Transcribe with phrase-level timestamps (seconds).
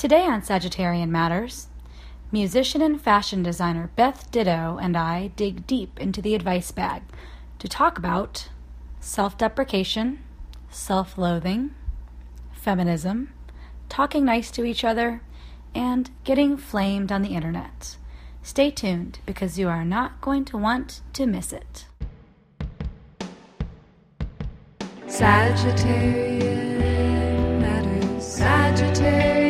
[0.00, 1.68] Today on Sagittarian Matters,
[2.32, 7.02] musician and fashion designer Beth Ditto and I dig deep into the advice bag
[7.58, 8.48] to talk about
[8.98, 10.20] self deprecation,
[10.70, 11.74] self loathing,
[12.50, 13.34] feminism,
[13.90, 15.20] talking nice to each other,
[15.74, 17.98] and getting flamed on the internet.
[18.42, 21.84] Stay tuned because you are not going to want to miss it.
[25.06, 26.40] Sagittarian
[27.60, 28.40] matters.
[28.40, 29.49] Sagittarian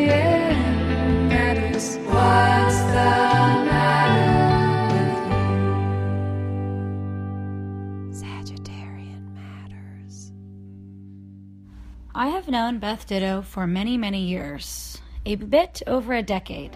[12.21, 16.75] I have known Beth Ditto for many, many years, a bit over a decade.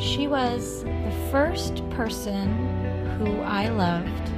[0.00, 2.48] She was the first person
[3.16, 4.28] who I loved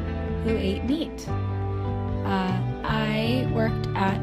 [0.45, 1.27] who ate meat.
[1.29, 4.21] Uh, I worked at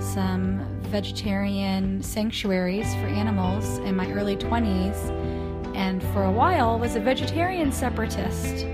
[0.00, 5.33] some vegetarian sanctuaries for animals in my early 20s
[5.74, 8.66] and for a while was a vegetarian separatist.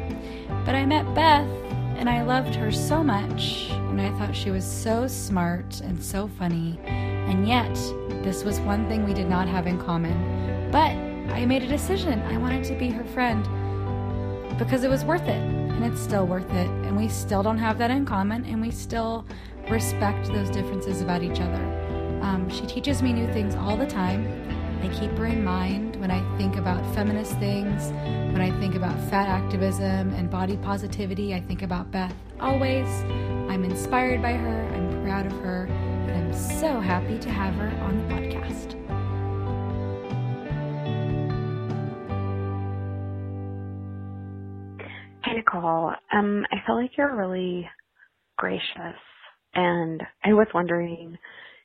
[0.64, 1.48] But I met Beth
[1.96, 6.28] and I loved her so much and I thought she was so smart and so
[6.28, 6.78] funny.
[6.84, 7.74] And yet,
[8.22, 10.70] this was one thing we did not have in common.
[10.70, 10.92] But
[11.34, 12.20] I made a decision.
[12.22, 13.44] I wanted to be her friend
[14.58, 17.78] because it was worth it and it's still worth it and we still don't have
[17.78, 19.24] that in common and we still
[19.70, 21.62] respect those differences about each other
[22.20, 24.26] um, she teaches me new things all the time
[24.82, 27.90] i keep her in mind when i think about feminist things
[28.32, 32.86] when i think about fat activism and body positivity i think about beth always
[33.50, 37.68] i'm inspired by her i'm proud of her and i'm so happy to have her
[37.84, 38.76] on the podcast
[45.22, 45.92] Hey, Nicole.
[46.12, 47.68] Um, I feel like you're really
[48.36, 48.98] gracious,
[49.54, 51.16] and I was wondering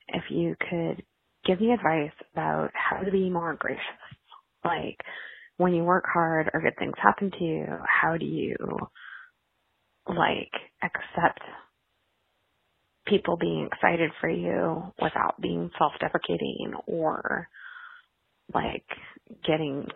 [0.09, 1.03] if you could
[1.45, 3.81] give me advice about how to be more gracious.
[4.65, 4.97] Like,
[5.57, 8.55] when you work hard or good things happen to you, how do you,
[10.07, 10.51] like,
[10.83, 11.41] accept
[13.05, 17.47] people being excited for you without being self-deprecating or,
[18.53, 18.85] like,
[19.45, 19.87] getting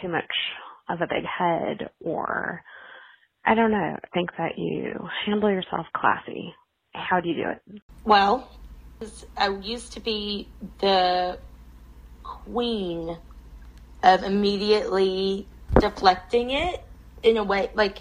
[0.00, 0.24] too much
[0.88, 2.62] of a big head or
[3.48, 4.92] I don't know, think that you
[5.24, 6.52] handle yourself classy.
[6.92, 7.82] How do you do it?
[8.04, 8.50] Well,
[9.36, 10.48] I used to be
[10.80, 11.38] the
[12.24, 13.16] queen
[14.02, 15.46] of immediately
[15.78, 16.82] deflecting it
[17.22, 17.98] in a way, like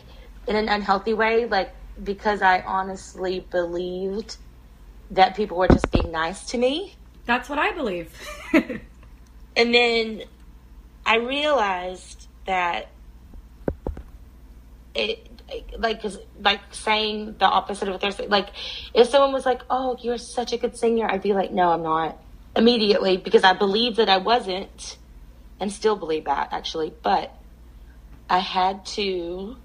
[0.48, 1.72] in an unhealthy way, like
[2.04, 4.38] because I honestly believed
[5.12, 6.96] that people were just being nice to me.
[7.26, 8.12] that's what i believe
[9.58, 10.24] And then
[11.06, 12.90] I realized that
[14.94, 15.28] it,
[15.78, 18.30] like, 'cause- like saying the opposite of what they're saying.
[18.30, 18.50] Like,
[18.94, 21.84] if someone was like, "Oh, you're such a good singer," I'd be like, "No, I'm
[21.84, 22.18] not."
[22.56, 24.98] Immediately, because I believed that I wasn't,
[25.60, 26.94] and still believe that actually.
[27.02, 27.34] But
[28.30, 29.58] I had to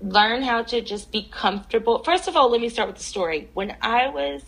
[0.00, 2.02] learn how to just be comfortable.
[2.02, 3.48] First of all, let me start with the story.
[3.54, 4.42] When I was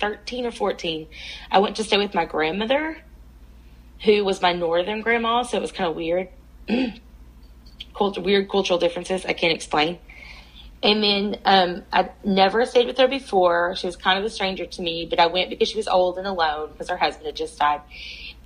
[0.00, 1.08] 13 or 14,
[1.50, 2.98] I went to stay with my grandmother,
[4.04, 6.28] who was my northern grandma, so it was kind of weird.
[7.94, 9.98] Cult- weird cultural differences I can't explain.
[10.82, 13.76] And then um, I'd never stayed with her before.
[13.76, 16.16] She was kind of a stranger to me, but I went because she was old
[16.16, 17.82] and alone because her husband had just died.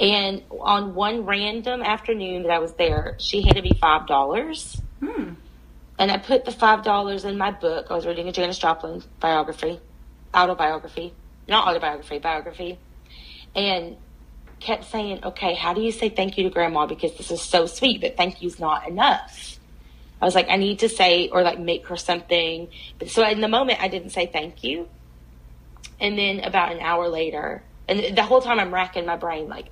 [0.00, 4.80] And on one random afternoon that I was there, she handed me five dollars.
[5.00, 5.34] Hmm.
[5.98, 7.86] And I put the five dollars in my book.
[7.90, 9.78] I was reading a Janis Joplin biography,
[10.34, 11.14] autobiography,
[11.46, 12.78] not autobiography, biography,
[13.54, 13.96] and
[14.58, 16.86] kept saying, "Okay, how do you say thank you to Grandma?
[16.86, 19.58] Because this is so sweet, but thank you's not enough."
[20.20, 22.68] I was like, I need to say or like make her something.
[22.98, 24.88] But so in the moment, I didn't say thank you.
[26.00, 29.66] And then about an hour later, and the whole time I'm racking my brain, like,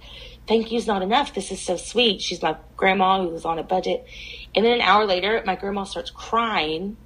[0.47, 1.35] thank you's not enough.
[1.35, 2.21] This is so sweet.
[2.21, 4.07] She's my grandma who was on a budget.
[4.55, 6.97] And then an hour later, my grandma starts crying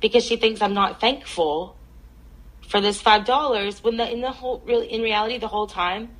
[0.00, 1.76] because she thinks I'm not thankful
[2.68, 3.82] for this five dollars.
[3.82, 6.10] When the in the whole really in reality the whole time,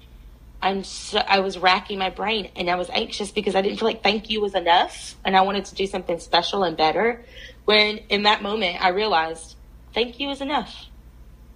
[0.61, 3.89] I'm so, I was racking my brain and I was anxious because I didn't feel
[3.89, 7.25] like thank you was enough and I wanted to do something special and better.
[7.65, 9.57] When in that moment I realized
[9.95, 10.90] thank you is enough.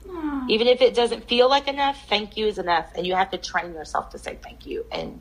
[0.09, 0.47] Ah.
[0.49, 2.91] Even if it doesn't feel like enough, thank you is enough.
[2.95, 4.85] And you have to train yourself to say thank you.
[4.93, 5.21] And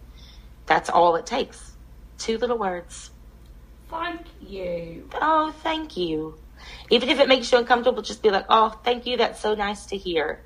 [0.65, 1.73] that's all it takes.
[2.17, 3.11] Two little words.
[3.89, 6.37] thank you Oh, thank you.
[6.89, 9.17] Even if it makes you uncomfortable, just be like, oh, thank you.
[9.17, 10.41] That's so nice to hear.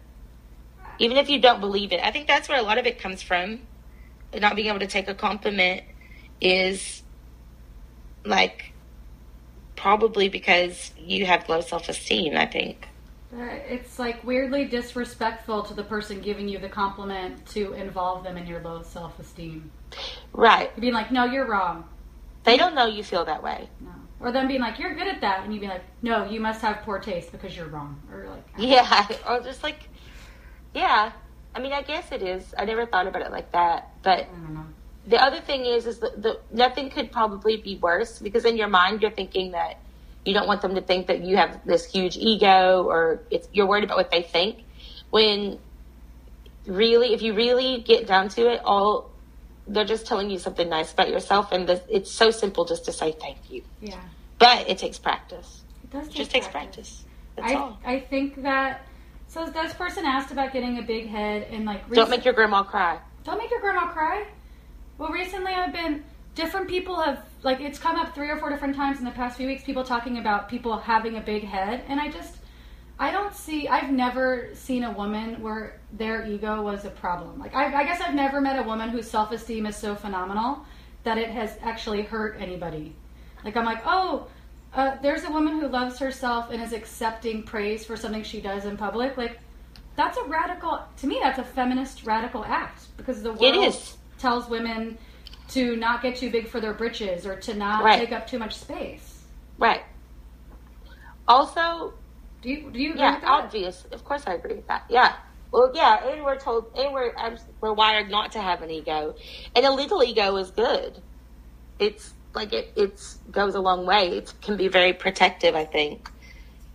[1.00, 2.00] Even if you don't believe it.
[2.04, 3.62] I think that's where a lot of it comes from.
[4.34, 5.84] Not being able to take a compliment
[6.42, 7.04] is
[8.26, 8.74] like
[9.76, 12.88] probably because you have low self esteem, I think.
[13.34, 18.38] Uh, It's like weirdly disrespectful to the person giving you the compliment to involve them
[18.38, 19.70] in your low self esteem.
[20.34, 20.78] Right.
[20.80, 21.86] Being like, no, you're wrong.
[22.44, 23.70] They don't know you feel that way.
[23.82, 23.92] No.
[24.20, 25.44] Or them being like, you're good at that.
[25.44, 28.02] And you be like, no, you must have poor taste because you're wrong.
[28.12, 29.08] Or like, Yeah.
[29.28, 29.90] Or just like,
[30.74, 31.12] yeah.
[31.54, 32.54] I mean, I guess it is.
[32.58, 33.90] I never thought about it like that.
[34.04, 34.66] But I don't know.
[35.08, 38.68] the other thing is, is that the, nothing could probably be worse because in your
[38.70, 39.80] mind you're thinking that
[40.28, 43.66] you don't want them to think that you have this huge ego or it's, you're
[43.66, 44.60] worried about what they think.
[45.10, 45.58] When
[46.66, 49.10] really, if you really get down to it, all
[49.68, 52.94] they're just telling you something nice about yourself, and this, it's so simple just to
[52.94, 53.64] say thank you.
[53.82, 54.00] Yeah.
[54.40, 55.64] But it takes practice.
[55.84, 57.06] It does It take just takes practice.
[57.36, 57.80] That's I, all.
[57.86, 58.86] I think that.
[59.30, 61.90] So this person asked about getting a big head and like.
[61.92, 63.00] Don't make your grandma cry.
[63.24, 64.26] Don't make your grandma cry.
[64.98, 66.04] Well, recently I've been
[66.34, 69.38] different people have like it's come up three or four different times in the past
[69.38, 69.64] few weeks.
[69.64, 72.36] People talking about people having a big head, and I just
[73.00, 73.68] I don't see.
[73.68, 77.40] I've never seen a woman where their ego was a problem.
[77.40, 80.66] Like I, I guess I've never met a woman whose self esteem is so phenomenal
[81.04, 82.96] that it has actually hurt anybody.
[83.46, 84.28] Like I'm like, oh,
[84.74, 88.66] uh, there's a woman who loves herself and is accepting praise for something she does
[88.66, 89.16] in public.
[89.16, 89.40] Like
[89.96, 90.82] that's a radical.
[90.98, 93.96] To me, that's a feminist radical act because the world It is.
[94.18, 94.98] tells women
[95.50, 98.00] to not get too big for their britches or to not Right.
[98.00, 99.24] take up too much space.
[99.58, 99.84] Right.
[101.28, 101.94] Also,
[102.42, 103.30] Do you do you agree yeah, with that?
[103.30, 103.86] obvious.
[103.92, 104.84] Of course, I agree with that.
[104.90, 105.16] Yeah.
[105.52, 107.14] Well, yeah, and we're told, and we're
[107.62, 109.16] we're wired not to have an ego,
[109.56, 111.02] and a little ego is good.
[111.80, 114.10] It's like it it's goes a long way.
[114.10, 115.56] It can be very protective.
[115.56, 116.10] I think.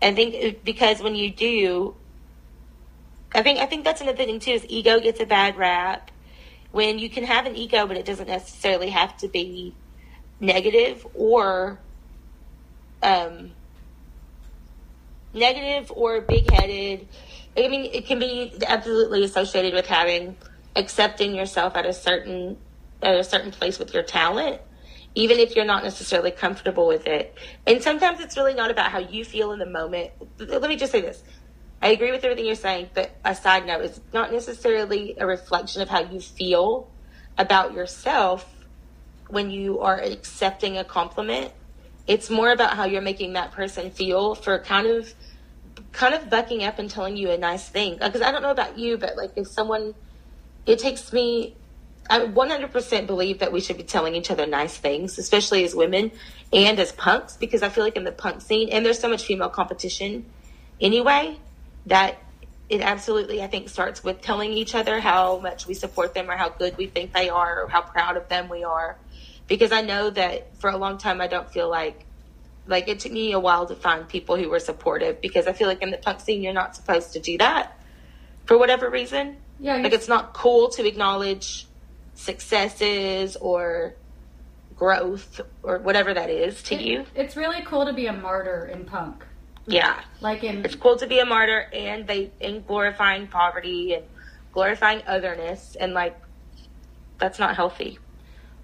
[0.03, 1.95] I think it- because when you do,
[3.35, 4.53] I think I think that's another thing too.
[4.53, 6.11] Is ego gets a bad rap
[6.73, 9.75] when you can have an ego, but it doesn't necessarily have to be
[10.41, 11.79] negative or
[13.03, 13.53] um,
[15.35, 17.07] negative or big headed.
[17.57, 20.37] I mean, it can be absolutely associated with having
[20.75, 22.57] accepting yourself at a certain
[23.03, 24.61] at a certain place with your talent,
[25.15, 27.37] even if you're not necessarily comfortable with it.
[27.67, 30.13] And sometimes it's really not about how you feel in the moment.
[30.39, 31.23] Let me just say this.
[31.83, 35.83] I agree with everything you're saying, but a side note, it's not necessarily a reflection
[35.83, 36.89] of how you feel
[37.37, 38.49] about yourself
[39.29, 41.51] when you are accepting a compliment.
[42.07, 45.13] It's more about how you're making that person feel for kind of
[45.91, 47.95] kind of bucking up and telling you a nice thing.
[48.01, 49.95] Uh, because I don't know about you, but like if someone,
[50.67, 51.57] it takes me.
[52.11, 56.11] I 100% believe that we should be telling each other nice things, especially as women
[56.53, 59.25] and as punks, because I feel like in the punk scene, and there's so much
[59.25, 60.27] female competition
[60.81, 61.39] anyway,
[61.87, 62.19] that
[62.69, 66.37] it absolutely, I think, starts with telling each other how much we support them or
[66.37, 68.97] how good we think they are or how proud of them we are.
[69.47, 72.07] Because I know that for a long time, I don't feel like
[72.69, 75.67] like it took me a while to find people who were supportive because I feel
[75.67, 77.77] like in the punk scene you're not supposed to do that
[78.47, 79.37] for whatever reason.
[79.59, 81.67] Yeah, Like it's not cool to acknowledge
[82.15, 83.95] successes or
[84.77, 87.05] growth or whatever that is to it- you.
[87.15, 89.25] It's really cool to be a martyr in punk.
[89.67, 90.01] Yeah.
[90.21, 94.05] Like in It's cool to be a martyr and they and glorifying poverty and
[94.53, 96.17] glorifying otherness and like
[97.19, 97.99] that's not healthy.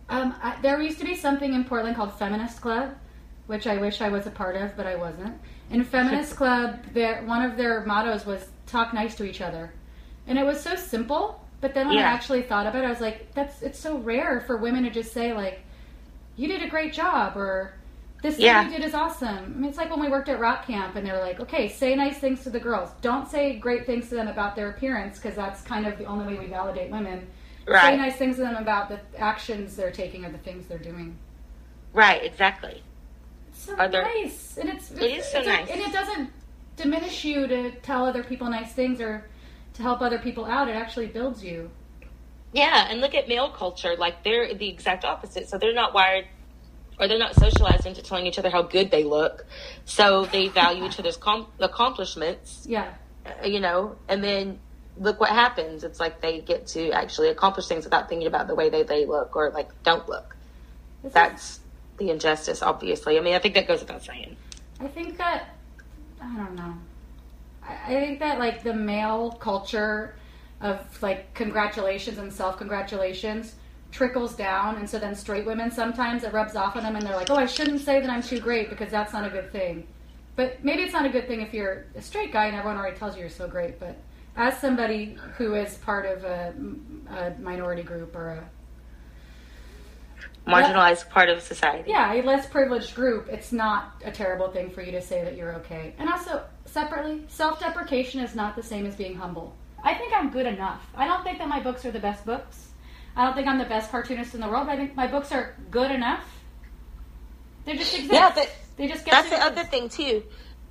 [0.08, 2.94] Um, I, there used to be something in Portland called Feminist Club,
[3.46, 5.38] which I wish I was a part of, but I wasn't.
[5.70, 9.72] In Feminist Club, their one of their mottos was "talk nice to each other,"
[10.26, 11.44] and it was so simple.
[11.60, 14.40] But then when I actually thought about it, I was like, "That's it's so rare
[14.40, 15.60] for women to just say like,
[16.36, 17.74] you did a great job,' or
[18.22, 18.64] this thing Yeah.
[18.64, 21.06] you did is awesome." I mean, it's like when we worked at Rock Camp, and
[21.06, 22.90] they were like, "Okay, say nice things to the girls.
[23.00, 26.26] Don't say great things to them about their appearance, because that's kind of the only
[26.34, 27.26] way we validate women."
[27.66, 31.16] Say nice things to them about the actions they're taking or the things they're doing.
[31.92, 32.82] Right, exactly.
[33.50, 35.68] It's so Are there- nice, and it's, It is so it's nice.
[35.70, 36.30] and it doesn't
[36.76, 39.28] diminish you to tell other people nice things or
[39.74, 40.68] to help other people out.
[40.68, 41.70] It actually builds you.
[42.52, 43.94] Yeah, and look at male culture.
[43.96, 45.48] Like they're the exact opposite.
[45.50, 46.24] So they're not wired
[46.98, 49.46] or they're not socialized into telling each other how good they look.
[49.84, 52.92] So they value each other's com- accomplishments, Yeah,
[53.24, 54.58] uh, you know, and then
[54.98, 55.84] look what happens.
[55.84, 59.06] It's like they get to actually accomplish things without thinking about the way they, they
[59.06, 60.36] look or like don't look.
[61.02, 61.60] This is- That's
[61.98, 63.16] the injustice, obviously.
[63.18, 64.36] I mean, I think that goes without saying.
[64.80, 65.54] I think that
[66.20, 66.74] I don't know.
[67.62, 70.14] I, I think that like the male culture
[70.60, 73.54] of like congratulations and self congratulations
[73.90, 77.16] trickles down, and so then straight women sometimes it rubs off on them, and they're
[77.16, 79.86] like, "Oh, I shouldn't say that I'm too great because that's not a good thing."
[80.36, 82.96] But maybe it's not a good thing if you're a straight guy and everyone already
[82.96, 83.80] tells you you're so great.
[83.80, 83.96] But
[84.36, 86.54] as somebody who is part of a,
[87.10, 88.48] a minority group or a
[90.48, 91.90] marginalized part of society.
[91.90, 95.36] yeah, a less privileged group, it's not a terrible thing for you to say that
[95.36, 95.94] you're okay.
[95.98, 99.56] And also, separately, self deprecation is not the same as being humble.
[99.82, 100.86] I think I'm good enough.
[100.94, 102.67] I don't think that my books are the best books.
[103.18, 105.32] I don't think I'm the best cartoonist in the world, but I think my books
[105.32, 106.24] are good enough.
[107.64, 108.12] They just exist.
[108.12, 110.22] Yeah, but they just get That's the other thing too.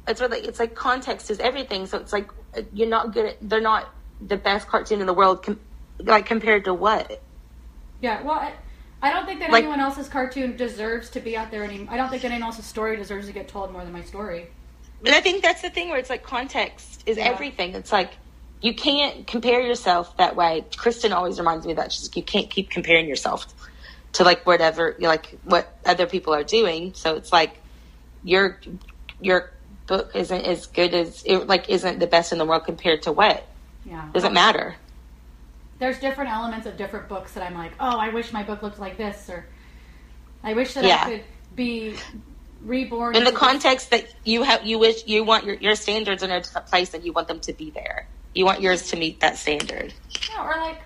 [0.08, 1.86] It's really it's like context is everything.
[1.88, 3.26] So it's like uh, you're not good.
[3.26, 3.90] At, they're not
[4.26, 5.44] the best cartoon in the world.
[5.44, 5.60] Com-
[6.00, 7.22] like compared to what?
[8.00, 8.54] Yeah, well, I,
[9.02, 11.94] I don't think that Like- anyone else's cartoon deserves to be out there anymore.
[11.94, 14.48] I don't think anyone else's story deserves to get told more than my story.
[15.06, 17.26] And I think that's the thing where it's like context is Yeah.
[17.26, 17.76] everything.
[17.76, 18.12] It's like
[18.62, 20.66] you can't compare yourself that way.
[20.76, 21.92] Kristen always reminds me of that.
[21.92, 23.46] She's like, you can't keep comparing yourself
[24.14, 26.94] to like whatever, like what other people are doing.
[26.94, 27.62] So it's like
[28.24, 28.60] your
[29.22, 29.52] your
[29.86, 33.12] book isn't as good as it like isn't the best in the world compared to
[33.12, 33.48] what
[33.86, 34.10] Yeah.
[34.14, 34.76] doesn't matter.
[35.80, 38.80] There's different elements of different books that I'm like, oh, I wish my book looked
[38.80, 39.46] like this, or
[40.44, 41.04] I wish that Yeah.
[41.06, 41.24] I could
[41.56, 41.96] be
[42.64, 43.16] reborn.
[43.16, 46.42] In the context that you have, you wish you want your your standards in a
[46.42, 48.08] different place and you want them to be there.
[48.38, 49.96] You want yours to meet that standard.
[50.30, 50.80] Yeah, or like,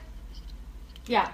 [1.06, 1.30] yeah.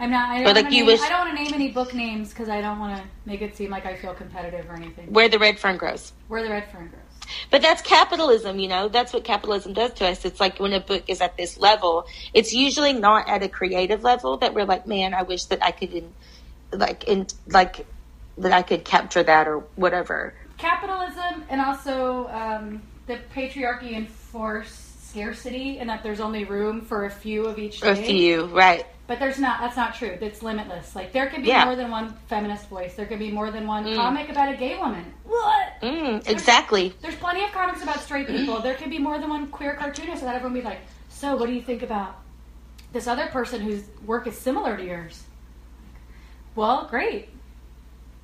[0.00, 0.30] I'm not.
[0.30, 2.48] I don't like wanna name, wish- I don't want to name any book names because
[2.48, 5.12] I don't want to make it seem like I feel competitive or anything.
[5.12, 6.12] Where the red fern grows.
[6.26, 7.28] Where the red fern grows.
[7.52, 8.88] But that's capitalism, you know.
[8.88, 10.24] That's what capitalism does to us.
[10.24, 14.02] It's like when a book is at this level, it's usually not at a creative
[14.02, 16.12] level that we're like, man, I wish that I could, in,
[16.72, 17.86] like, in like
[18.38, 20.34] that I could capture that or whatever.
[20.58, 23.92] capitalism and also um, the patriarchy
[24.36, 28.04] enforce scarcity and that there's only room for a few of each A thing.
[28.06, 28.86] few, right?
[29.06, 29.60] But there's not.
[29.60, 30.16] That's not true.
[30.22, 30.96] It's limitless.
[30.96, 31.66] Like there can be Yeah.
[31.66, 32.94] more than one feminist voice.
[32.94, 33.94] There can be more than one Mm.
[33.94, 35.12] comic about a gay woman.
[35.24, 35.80] What?
[35.82, 36.94] Mm, exactly.
[37.02, 38.60] There's plenty of comics about straight people.
[38.60, 41.52] There can be more than one queer cartoonist, That everyone be like, "So, what do
[41.52, 42.16] you think about
[42.92, 45.24] this other person whose work is similar to yours?"
[46.54, 47.28] Well, great.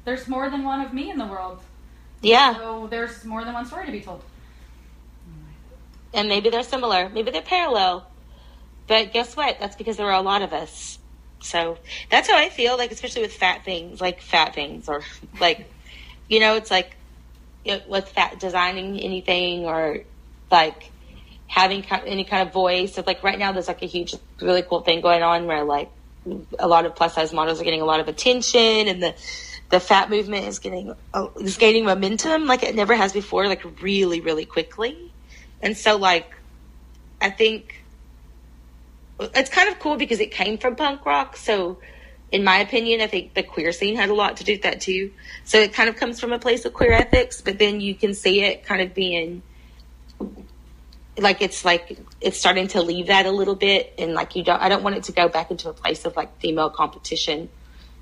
[0.07, 1.61] There's more than one of me in the world,
[2.23, 4.23] Yeah, so there's more than one story to be told.
[6.15, 8.11] And maybe they're similar, maybe they're parallel.
[8.87, 9.59] But guess what?
[9.61, 10.99] That's because there are a lot of us.
[11.41, 11.79] So
[12.11, 12.77] that's how I feel.
[12.77, 15.03] Like especially with fat things, like fat things, or
[15.41, 15.71] like,
[16.29, 16.97] you know, it's like
[17.65, 20.01] it, with fat designing anything or
[20.51, 20.91] like
[21.47, 22.95] having any kind of voice.
[22.95, 25.91] So like right now, there's like a huge, really cool thing going on where like
[26.59, 29.15] a lot of plus size models are getting a lot of attention, and the
[29.71, 33.83] the fat movement is getting uh, is gaining momentum like it never has before, like
[33.83, 34.97] really, really quickly.
[35.63, 36.33] And so like,
[37.21, 37.83] I think
[39.21, 41.37] it's kind of cool because it came from punk rock.
[41.37, 41.79] So,
[42.31, 44.81] in my opinion, I think the queer scene had a lot to do with that
[44.81, 45.13] too.
[45.45, 48.15] So it kind of comes from a place of queer ethics, but then you can
[48.15, 49.43] see it kind of being
[51.17, 54.61] like it's like it's starting to leave that a little bit, and like you don't.
[54.61, 57.49] I don't want it to go back into a place of like female competition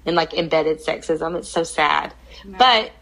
[0.05, 1.37] and like embedded sexism.
[1.37, 2.13] It's so sad,
[2.45, 2.59] No.
[2.59, 2.93] but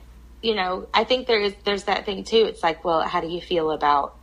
[0.43, 2.45] you know, I think there is there's that thing too.
[2.45, 4.15] It's like, well, how do you feel about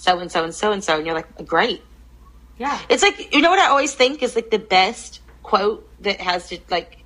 [0.00, 0.96] so and so and so and so?
[0.96, 1.82] And you're like, great.
[2.56, 2.78] Yeah.
[2.88, 6.48] It's like you know what I always think is like the best quote that has
[6.48, 7.04] to like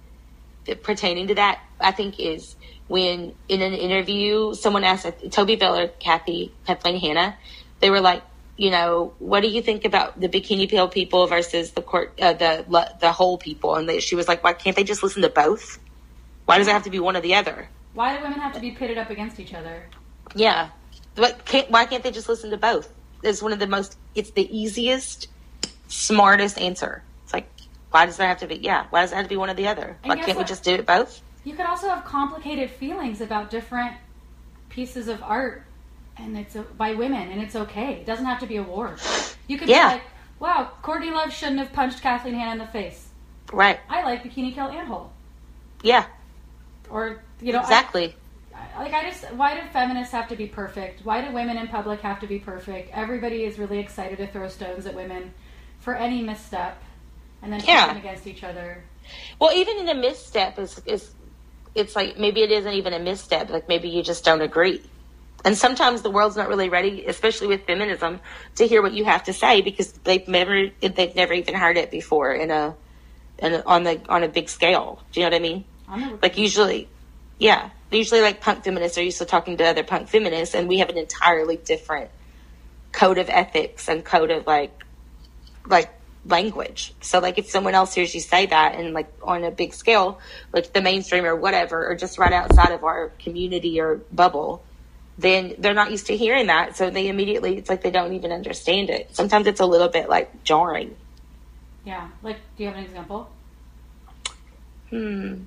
[0.82, 1.60] pertaining to that.
[1.80, 2.54] I think is
[2.86, 7.36] when in an interview someone asked Tobi Vail or Kathy Kathleen Hanna,
[7.80, 8.22] they were like,
[8.56, 12.32] you know, what do you think about the bikini pale people versus the court uh,
[12.32, 12.64] the
[13.00, 13.74] the whole people?
[13.74, 15.80] And they, she was like, why can't they just listen to both?
[16.44, 17.68] Why does it have to be one or the other?
[17.94, 19.84] Why do women have to be pitted up against each other?
[20.36, 20.70] Yeah.
[21.16, 22.88] What can't, why can't they just listen to both?
[23.23, 25.28] It's one of the most, it's the easiest,
[25.88, 27.02] smartest answer.
[27.25, 27.49] It's like,
[27.90, 29.54] why does that have to be, yeah, why does it have to be one or
[29.54, 29.97] the other?
[30.02, 31.23] And Why can't we just do it both?
[31.44, 33.97] You could also have complicated feelings about different
[34.71, 35.62] pieces of art,
[36.16, 37.94] and it's by women, and it's okay.
[37.94, 38.97] It doesn't have to be a war.
[39.47, 39.88] You could Yeah.
[39.88, 40.02] be like,
[40.40, 43.09] "Wow, Courtney Love shouldn't have punched Kathleen Hanna in the face.
[43.52, 43.78] Right.
[43.88, 45.12] I like Bikini Kill and Hole."
[45.83, 46.06] Yeah,
[46.90, 48.16] Or you know, exactly.
[48.76, 51.04] Like I just, why do feminists have to be perfect?
[51.04, 52.90] Why do women in public have to be perfect?
[52.93, 55.33] Everybody is really excited to throw stones at women
[55.81, 56.83] for any misstep,
[57.43, 57.88] and then Yeah.
[57.88, 58.83] them against each other.
[59.38, 61.11] well, even in a misstep is, is,
[61.75, 63.50] it's like, maybe it isn't even a misstep.
[63.50, 64.81] Like maybe you just don't agree.
[65.45, 68.21] And sometimes the world's not really ready, especially with feminism,
[68.57, 71.90] to hear what you have to say because they've never, they've never even heard it
[71.90, 72.75] before in a,
[73.38, 75.02] in a on the, on a big scale.
[75.12, 75.64] Do you know what I mean?
[76.23, 76.88] Like usually
[77.38, 80.78] yeah usually like punk feminists are used to talking to other punk feminists and we
[80.78, 82.10] have an entirely different
[82.92, 84.84] code of ethics and code of like
[85.66, 85.90] like
[86.26, 89.74] language so like if someone else hears you say that and like on a big
[89.74, 90.18] scale
[90.52, 94.62] like the mainstream or whatever or just right outside of our community or bubble
[95.18, 98.32] then they're not used to hearing that so they immediately it's like they don't even
[98.32, 100.96] understand it sometimes it's a little bit like jarring
[101.84, 102.08] yeah.
[102.22, 103.30] Like, do you have an example?
[104.90, 105.44] hmm.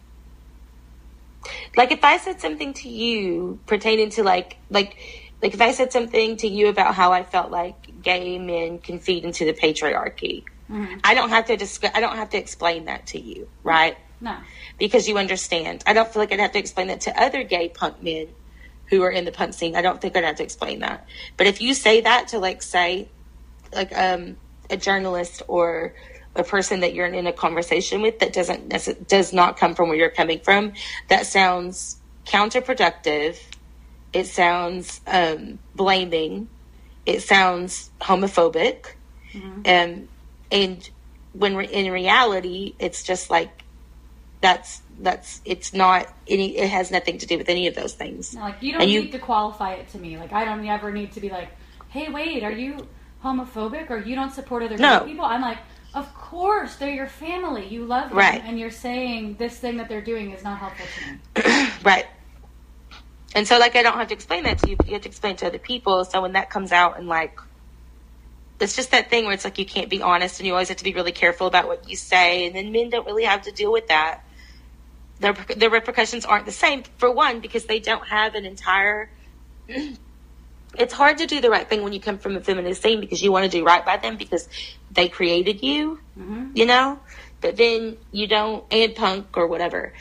[1.75, 4.97] Like if I said something to you pertaining to like like
[5.41, 8.99] like if I said something to you about how I felt like gay men can
[8.99, 10.43] feed into the patriarchy,
[11.03, 11.91] I don't have to discuss.
[11.93, 13.97] I don't have to explain that to you, right?
[14.19, 14.37] No.
[14.77, 15.83] Because you understand.
[15.85, 18.27] I don't feel like I'd have to explain that to other gay punk men
[18.87, 19.75] who are in the punk scene.
[19.75, 21.07] I don't think I'd have to explain that.
[21.35, 23.09] But if you say that to like say
[23.73, 24.37] like um
[24.69, 25.93] a journalist or
[26.37, 29.97] a person that you're in a conversation with that doesn't does not come from where
[29.97, 30.73] you're coming from,
[31.09, 33.37] that sounds counterproductive.
[34.13, 36.47] It sounds um, blaming.
[37.05, 38.85] It sounds homophobic.
[39.65, 40.07] Um,
[40.51, 40.89] and
[41.33, 43.63] when re- in reality, it's just like
[44.41, 46.57] that's that's it's not any.
[46.57, 48.33] It has nothing to do with any of those things.
[48.33, 50.17] No, like you don't And you- need to qualify it to me.
[50.17, 51.49] Like I don't ever need to be like,
[51.89, 52.87] "Hey, wait, are you
[53.23, 55.01] homophobic or you don't support other No.
[55.01, 55.57] people?" I'm like,
[55.93, 57.67] "Of course, they're your family.
[57.67, 58.41] You love them, Right.
[58.45, 62.05] and you're saying this thing that they're doing is not helpful to me." Right.
[63.35, 65.09] And so, like, I don't have to explain that to you, but you have to
[65.09, 66.03] explain it to other people.
[66.05, 67.39] So when that comes out and like,
[68.59, 70.77] it's just that thing where it's like you can't be honest, and you always have
[70.77, 72.47] to be really careful about what you say.
[72.47, 74.23] And then men don't really have to deal with that.
[75.19, 76.83] Their their repercussions aren't the same.
[76.97, 79.09] For one, because they don't have an entire.
[80.77, 83.21] It's hard to do the right thing when you come from a feminist scene because
[83.21, 84.47] you want to do right by them because
[84.91, 86.51] they created you, mm-hmm.
[86.55, 86.99] you know.
[87.41, 89.93] But then you don't, and punk or whatever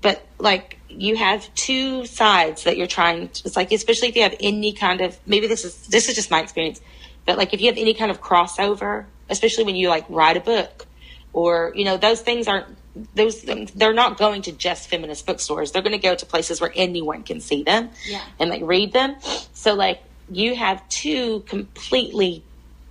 [0.00, 4.22] but like you have two sides that you're trying to, it's like especially if you
[4.22, 6.80] have any kind of maybe this is this is just my experience
[7.26, 10.40] but like if you have any kind of crossover especially when you like write a
[10.40, 10.86] book
[11.32, 12.66] or you know those things aren't
[13.14, 16.60] those things they're not going to just feminist bookstores they're going to go to places
[16.60, 18.22] where anyone can see them Yeah.
[18.38, 19.16] and like read them
[19.52, 22.44] so like you have two completely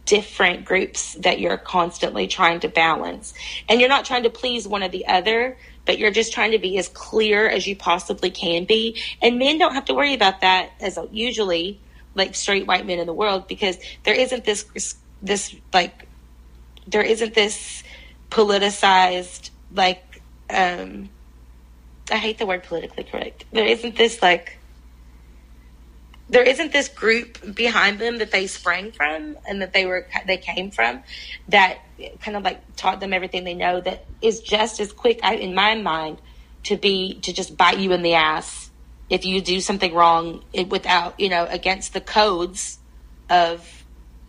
[0.06, 3.34] different groups that you're constantly trying to balance.
[3.68, 5.56] And you're not trying to please one or the other,
[5.86, 9.00] but you're just trying to be as clear as you possibly can be.
[9.22, 11.80] And men don't have to worry about that as usually
[12.16, 16.08] like straight white men in the world because there isn't this this like
[16.88, 17.84] there isn't this
[18.32, 21.10] politicized like um
[22.12, 23.46] I hate the word politically correct.
[23.52, 24.59] There isn't this like
[26.30, 30.38] there isn't this group behind them that they sprang from and that they were they
[30.38, 31.04] came from
[31.48, 31.80] that
[32.22, 35.56] kind of like taught them everything they know that is just as quick I, in
[35.56, 36.20] my mind
[36.64, 38.70] to be to just bite you in the ass
[39.10, 42.80] if you do something wrong it, without you know against the codes
[43.30, 43.80] of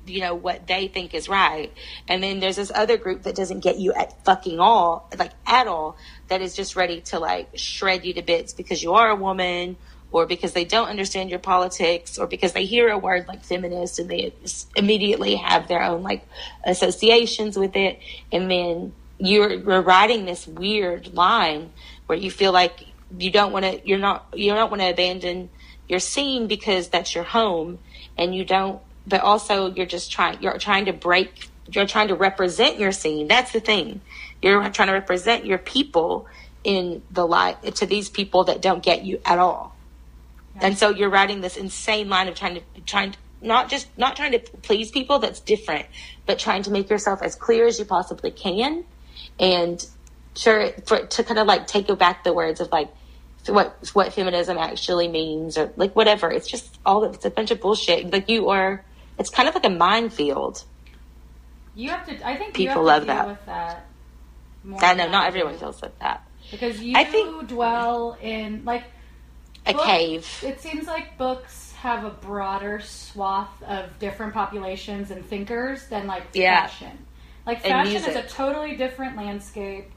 [0.07, 1.73] you know what they think is right.
[2.09, 5.67] And then there's this other group that doesn't get you at fucking all like at
[5.67, 5.97] all
[6.29, 9.77] that is just ready to like shred you to bits because you are a woman
[10.13, 13.99] or because they don't understand your politics or because they hear a word like feminist
[13.99, 14.33] and they
[14.77, 16.27] immediately have their own like
[16.65, 17.99] associations with it.
[18.33, 21.73] And then you're, you're riding this weird line
[22.07, 22.87] where you feel like
[23.19, 25.51] you don't want to you're not you don't want to abandon
[25.89, 27.77] your scene because that's your home
[28.17, 32.15] and you don't but also you're just trying you're trying to break you're trying to
[32.15, 33.29] represent your scene.
[33.29, 34.01] That's the thing.
[34.43, 36.27] You're trying to represent your people
[36.65, 39.70] in the light to these people that don't get you at all
[40.57, 44.17] and so you're riding this insane line of trying to trying to, not just not
[44.17, 45.87] trying to please people that's different
[46.27, 48.85] but trying to make yourself as clear as you possibly can
[49.39, 49.87] and
[50.37, 52.89] sure for to kind of like take back the words of like
[53.47, 57.61] what what feminism actually means or like whatever it's just all it's a bunch of
[57.61, 58.85] bullshit like you are
[59.19, 60.65] it's kind of like a minefield
[61.75, 62.27] You have to.
[62.27, 63.27] I think People you have to love that.
[63.29, 63.87] with that.
[64.65, 68.85] More i know not everyone feels like that because you I think- dwell in like
[69.67, 75.25] a Book- cave It seems like books have a broader swath of different populations and
[75.25, 76.63] thinkers than like Yeah.
[76.67, 77.07] fashion.
[77.47, 79.91] Like fashion is a totally different landscape.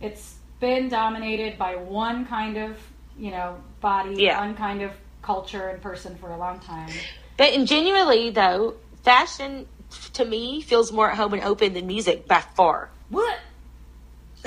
[0.00, 2.76] It's been dominated by one kind of,
[3.16, 4.40] you know, body, Yeah.
[4.40, 6.88] one kind of culture and person for a long time.
[7.36, 9.66] But in genuinely though, fashion
[10.14, 12.90] to me feels more at home and open than music by far.
[13.10, 13.38] What?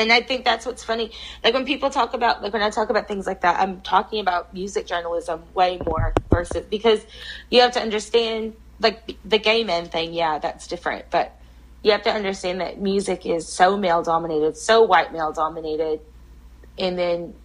[0.02, 1.12] And I think that's what's funny.
[1.44, 4.20] Like when people talk about like when I talk about things like that, I'm talking
[4.20, 7.06] about music journalism way more versus because
[7.52, 11.06] you have to understand like the gay men thing, yeah, that's different.
[11.12, 11.40] But
[11.84, 16.00] you have to understand that music is so male dominated, so white male dominated.
[16.80, 17.36] And then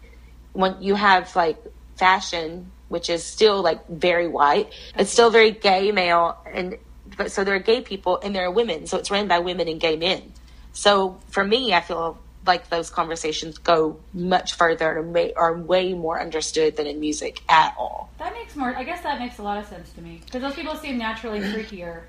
[0.55, 1.59] when you have like
[1.97, 6.79] fashion, which is still like very white, it's still very gay male and
[7.19, 9.69] but so there are gay people and there are women, so it's run by women
[9.69, 10.33] and gay men.
[10.73, 15.95] So for me, I feel like those conversations go much further and may, are way
[15.95, 18.11] more understood than in music at all.
[18.19, 18.75] That makes more.
[18.77, 21.41] I guess that makes a lot of sense to me because those people seem naturally
[21.41, 22.03] freakier.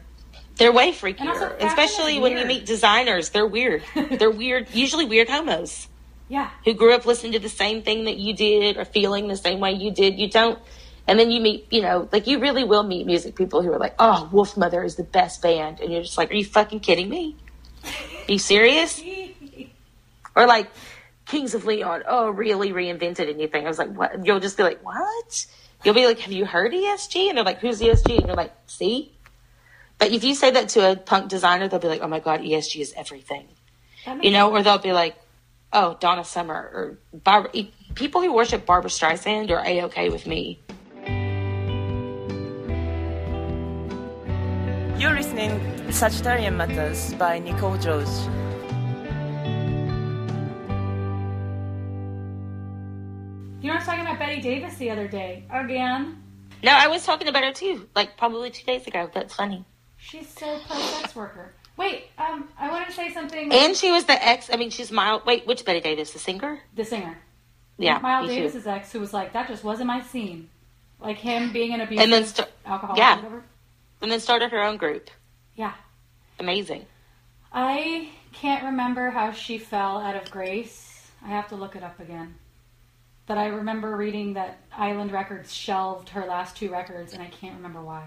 [0.55, 3.29] They're way freakier, especially when you meet designers.
[3.29, 3.83] They're weird.
[4.11, 5.87] They're weird, usually weird homos.
[6.29, 6.49] Yeah.
[6.65, 9.61] who grew up listening to the same thing that you did or feeling the same
[9.61, 10.19] way you did.
[10.19, 10.59] You don't,
[11.07, 13.79] and then you meet, you know, like you really will meet music people who are
[13.79, 15.79] like, oh, Wolfmother is the best band.
[15.79, 17.37] And you're just like, are you fucking kidding me?
[18.27, 19.01] Are you serious?
[20.37, 20.69] Or like
[21.25, 23.65] Kings of Leon, oh, really reinvented anything.
[23.65, 24.25] I was like, what?
[24.25, 25.45] You'll just be like, what?
[25.83, 27.29] You'll be like, have you heard ESG?
[27.29, 28.17] And they're like, who's ESG?
[28.19, 29.11] And you're like, see?
[29.97, 32.41] But if you say that to a punk designer, they'll be like, oh my God,
[32.41, 33.47] ESG is everything.
[34.21, 35.15] You know, or they'll be like,
[35.73, 37.49] oh, Donna Summer or Barbara.
[37.53, 40.59] e- People who worship Barbra Streisand are A-okay with me.
[44.99, 48.07] You're listening to Sagittarian Matters by Nicole George.
[53.67, 55.43] You know, I was talking about Betty Davis the other day.
[55.51, 56.23] Again.
[56.63, 59.11] No, I was talking about her too, like probably two days ago.
[59.13, 59.65] That's funny.
[59.97, 61.53] She's so pro sex worker.
[61.75, 63.51] Wait, um, I wanted to say something.
[63.51, 64.49] And she was the ex.
[64.53, 65.25] I mean, she's Miles.
[65.25, 66.13] Wait, which Betty Davis?
[66.13, 66.61] The singer?
[66.75, 67.17] the singer.
[67.77, 68.41] Yeah, Miles me too.
[68.43, 70.49] Davis's ex, who was like, that just wasn't my scene.
[71.01, 73.17] Like him being an abusive And then st- alcoholic yeah.
[73.17, 73.43] whatever.
[74.01, 75.09] And then started her own group.
[75.57, 75.73] Yeah.
[76.39, 76.85] Amazing.
[77.51, 81.11] I can't remember how she fell out of grace.
[81.21, 82.35] I have to look it up again.
[83.27, 87.55] But I remember reading that Island Records shelved her last two records, and I can't
[87.57, 88.03] remember why.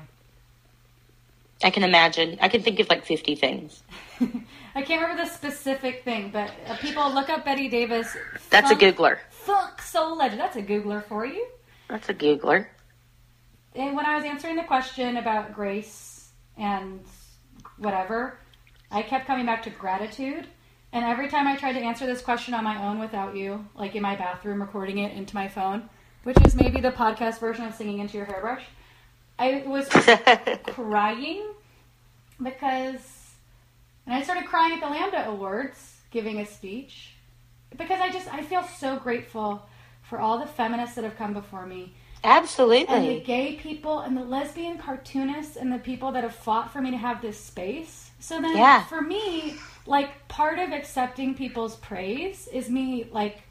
[1.63, 2.39] I can imagine.
[2.41, 3.83] I can think of like fifty things.
[4.75, 8.17] I can't remember the specific thing, but uh, people look up Betty Davis.
[8.49, 9.19] That's a Googler.
[9.29, 10.41] Funk soul legend.
[10.41, 11.47] That's a Googler for you.
[11.89, 12.67] That's a Googler.
[13.75, 17.01] And when I was answering the question about grace and
[17.77, 18.39] whatever,
[18.91, 20.47] I kept coming back to gratitude.
[20.93, 23.95] And every time I tried to answer this question on my own without you, like
[23.95, 25.89] in my bathroom recording it into my phone,
[26.25, 28.65] which is maybe the podcast version of singing into your hairbrush,
[29.39, 29.89] I was
[30.67, 31.47] crying
[32.43, 33.31] because,
[34.07, 37.15] and I started crying at the Lambda Awards, giving a speech,
[37.77, 39.63] because I just, I feel so grateful
[40.03, 42.95] for all the feminists that have come before me Absolutely.
[42.95, 46.81] and the gay people and the lesbian cartoonists and the people that have fought for
[46.83, 48.11] me to have this space.
[48.19, 48.85] So then Yeah.
[48.87, 49.55] for me,
[49.91, 53.43] like part of accepting people's praise is me like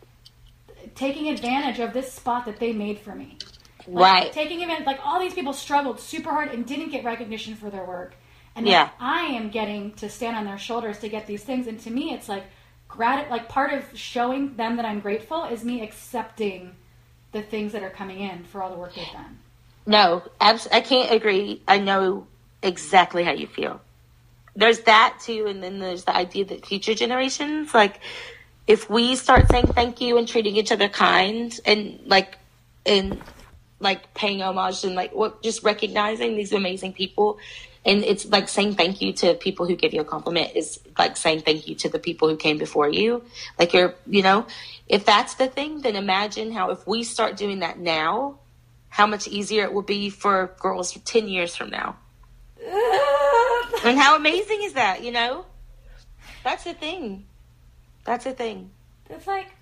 [0.96, 3.38] taking advantage of this spot that they made for me.
[3.86, 4.34] Like, Right.
[4.34, 7.84] Taking advantage like all these people struggled super hard and didn't get recognition for their
[7.84, 8.16] work.
[8.56, 8.90] And Yeah.
[9.00, 12.14] I am getting to stand on their shoulders to get these things and to me
[12.14, 12.46] it's like
[12.88, 16.74] grat like part of showing them that I'm grateful is me accepting
[17.34, 19.38] the things that are coming in for all the work they've done.
[19.86, 21.62] No, abs- I can't agree.
[21.68, 22.28] I know
[22.64, 23.82] exactly how you feel.
[24.56, 28.00] There's that too, and then there's the idea that future generations, like,
[28.68, 32.38] if we start saying thank you and treating each other kind, and like,
[32.86, 33.20] and
[33.80, 37.40] like paying homage and like what, just recognizing these amazing people,
[37.86, 41.16] and it's like saying thank you to people who give you a compliment is like
[41.16, 43.24] saying thank you to the people who came before you.
[43.58, 44.46] Like you're, you know,
[44.88, 48.40] if that's the thing, then imagine how if we start doing that now,
[48.90, 51.96] how much easier it will be for girls 10 years from now.
[53.84, 55.46] And how amazing is that, you know?
[56.44, 57.26] That's the thing.
[58.04, 58.72] That's the thing.
[59.10, 59.56] It's like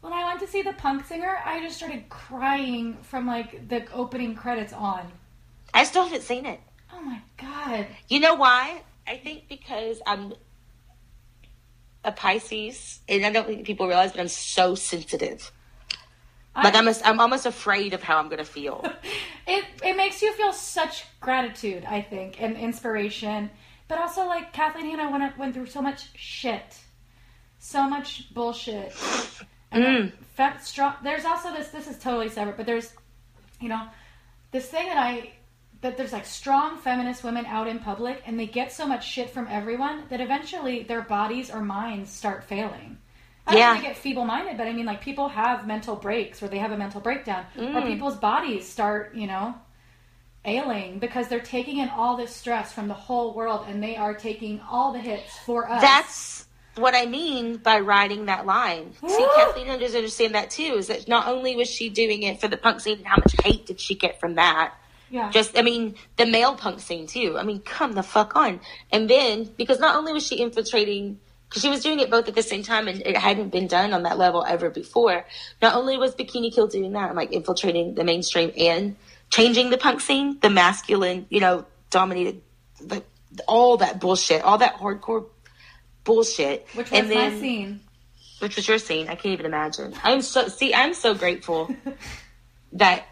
[0.00, 3.90] when I went to see the punk singer, I just started crying from like the
[3.92, 5.10] opening credits on.
[5.72, 6.60] I still haven't seen it.
[6.92, 7.86] Oh my god.
[8.08, 8.82] You know why?
[9.06, 10.34] I think because I'm
[12.04, 15.50] a Pisces, and I don't think people realize, but I'm so sensitive.
[16.56, 18.84] Like I'm, a, I'm almost afraid of how I'm gonna feel.
[19.46, 23.50] it it makes you feel such gratitude, I think, and inspiration.
[23.88, 26.78] But also like Kathleen and I went went through so much shit.
[27.58, 28.94] So much bullshit.
[29.72, 30.12] And mm.
[30.36, 32.92] fe- strong, there's also this this is totally separate, but there's
[33.60, 33.86] you know,
[34.50, 35.32] this thing that I
[35.80, 39.28] that there's like strong feminist women out in public and they get so much shit
[39.28, 42.98] from everyone that eventually their bodies or minds start failing.
[43.46, 46.48] I don't think get feeble minded, but I mean like people have mental breaks or
[46.48, 47.86] they have a mental breakdown or Mm.
[47.86, 49.54] people's bodies start, you know,
[50.44, 54.14] ailing because they're taking in all this stress from the whole world and they are
[54.14, 55.80] taking all the hits for us.
[55.82, 58.94] That's what I mean by riding that line.
[59.06, 60.74] See, Kathleen doesn't understand that too.
[60.76, 63.34] Is that not only was she doing it for the punk scene, and how much
[63.44, 64.74] hate did she get from that?
[65.10, 65.30] yeah.
[65.30, 67.36] Just, I mean, the male punk scene too.
[67.38, 68.58] I mean, come the fuck on.
[68.90, 71.20] And then, because not only was she infiltrating,
[71.54, 73.92] because she was doing it both at the same time and it hadn't been done
[73.92, 75.24] on that level ever before.
[75.62, 78.96] Not only was Bikini Kill doing that, like infiltrating the mainstream and
[79.30, 82.42] changing the punk scene, the masculine, you know, dominated,
[82.80, 83.04] the,
[83.46, 85.26] all that bullshit, all that hardcore
[86.02, 86.66] bullshit.
[86.74, 87.80] which was and then, my scene.
[88.40, 89.06] which was your scene.
[89.06, 89.94] I can't even imagine.
[90.02, 90.74] I'm so see.
[90.74, 91.72] I'm so grateful
[92.72, 93.06] that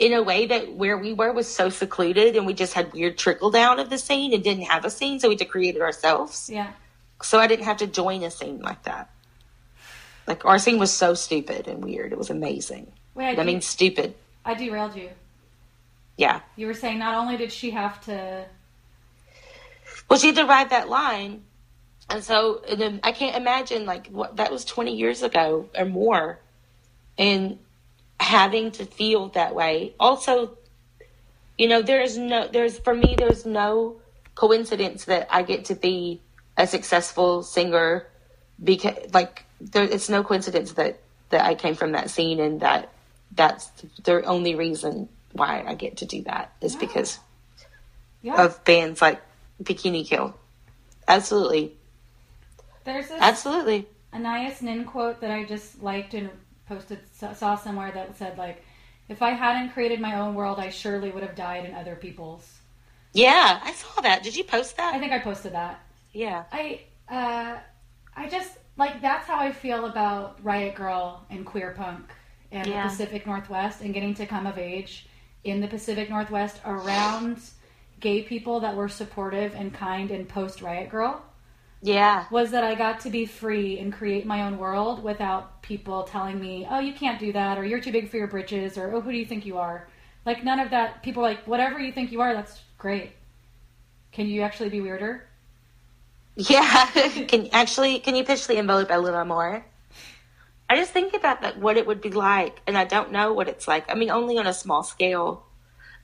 [0.00, 3.16] in a way that where we were was so secluded and we just had weird
[3.16, 5.76] trickle down of the scene and didn't have a scene, so we had to create
[5.76, 6.50] it ourselves.
[6.52, 6.72] Yeah.
[7.22, 9.10] So I didn't have to join a scene like that.
[10.26, 12.12] Like our scene was so stupid and weird.
[12.12, 12.92] It was amazing.
[13.14, 14.14] Wait, I, I mean, stupid.
[14.44, 15.10] I derailed you.
[16.16, 16.40] Yeah.
[16.56, 18.46] You were saying not only did she have to.
[20.08, 21.42] Well, she had to ride that line,
[22.08, 25.84] and so and then I can't imagine like what that was twenty years ago or
[25.84, 26.38] more,
[27.18, 27.58] and
[28.18, 29.94] having to feel that way.
[29.98, 30.56] Also,
[31.58, 33.96] you know, there's no, there's for me, there's no
[34.34, 36.20] coincidence that I get to be
[36.56, 38.06] a successful singer
[38.62, 42.88] because, like, there, it's no coincidence that that I came from that scene and that
[43.32, 43.66] that's
[44.04, 47.18] the only reason why I get to do that is because
[48.22, 48.44] Yeah.
[48.44, 49.20] of bands like
[49.62, 50.34] Bikini Kill.
[51.08, 51.74] Absolutely.
[52.84, 53.88] There's this Absolutely.
[54.12, 56.30] Anais Nin quote that I just liked and
[56.68, 58.64] posted, saw somewhere that said, like,
[59.08, 62.58] if I hadn't created my own world, I surely would have died in other people's.
[63.12, 64.22] Yeah, I saw that.
[64.22, 64.94] Did you post that?
[64.94, 65.80] I think I posted that.
[66.16, 66.44] Yeah.
[66.50, 67.58] I uh,
[68.16, 72.10] I just like that's how I feel about Riot Grrrl and queer punk
[72.50, 72.84] and Yeah.
[72.84, 75.08] the Pacific Northwest and getting to come of age
[75.44, 77.38] in the Pacific Northwest around
[78.00, 81.20] gay people that were supportive and kind and post Riot Grrrl
[81.82, 82.24] Yeah.
[82.30, 86.40] was that I got to be free and create my own world without people telling
[86.40, 89.02] me, "Oh, you can't do that," or "You're too big for your britches," or "Oh,
[89.02, 89.86] who do you think you are?"
[90.24, 91.02] Like none of that.
[91.02, 93.12] People were like, "Whatever you think you are, that's great."
[94.12, 95.28] Can you actually be weirder?
[96.36, 96.86] Yeah.
[97.28, 99.64] can actually can you pitch the envelope a little more?
[100.68, 103.48] I just think about that what it would be like and I don't know what
[103.48, 103.90] it's like.
[103.90, 105.42] I mean only on a small scale.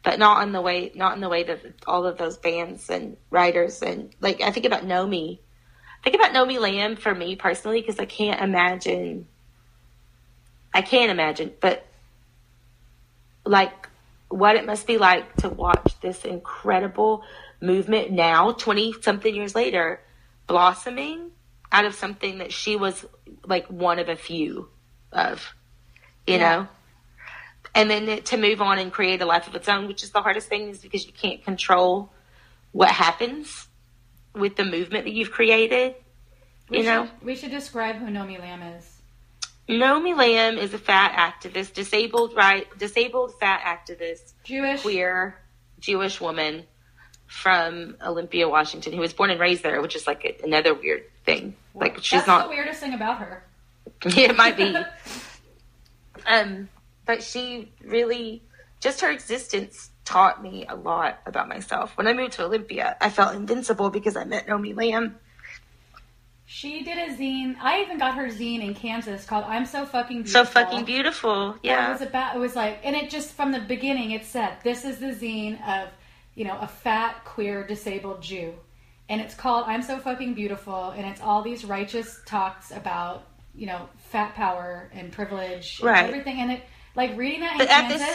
[0.02, 3.16] But not in the way not in the way that all of those bands and
[3.30, 5.38] writers and like I think about Nomy.
[5.38, 9.28] I think about Nomy Lamm for me personally because I can't imagine
[10.74, 11.86] I can't imagine, but
[13.44, 13.88] like
[14.28, 17.22] what it must be like to watch this incredible
[17.60, 20.00] movement now, 20 something years later,
[20.52, 21.30] blossoming
[21.72, 23.06] out of something that she was
[23.46, 24.68] like one of a few
[25.10, 25.54] of,
[26.26, 26.38] you Yeah.
[26.56, 26.68] know?
[27.74, 30.10] And then it- to move on and create a life of its own, which is
[30.10, 32.12] the hardest thing, is because you can't control
[32.72, 33.66] what happens
[34.34, 35.94] with the movement that you've created.
[36.68, 37.08] We You should, know?
[37.22, 39.00] we should describe who Nomy Lamm is.
[39.70, 44.82] Nomy Lamm is a fat activist, disabled right, disabled fat activist, Jewish.
[44.82, 45.40] queer
[45.78, 46.66] Jewish woman
[47.32, 51.56] from Olympia, Washington, who was born and raised there, which is like another weird thing.
[51.74, 52.44] Like she's That's not.
[52.44, 53.42] the weirdest thing about her.
[54.04, 54.76] it might be.
[56.24, 56.68] Um,
[57.04, 58.42] but she really,
[58.80, 61.96] just her existence taught me a lot about myself.
[61.96, 65.14] When I moved to Olympia, I felt invincible because I met Nomy Lamm.
[66.44, 67.56] She did a zine.
[67.60, 71.56] I even got her zine in Kansas called "I'm So Fucking So Beautiful." fucking beautiful.
[71.62, 71.88] Yeah.
[71.88, 72.36] It was about.
[72.36, 75.54] It was like, and it just from the beginning, it said, "This is the zine
[75.66, 75.88] of,
[76.34, 78.54] you know, a fat, queer, disabled Jew,"
[79.08, 83.66] and it's called "I'm So Fucking Beautiful," and it's all these righteous talks about, you
[83.66, 86.06] know, fat power and privilege, and Right.
[86.06, 86.62] everything, and it.
[86.94, 88.14] Like reading that in But at Kansas,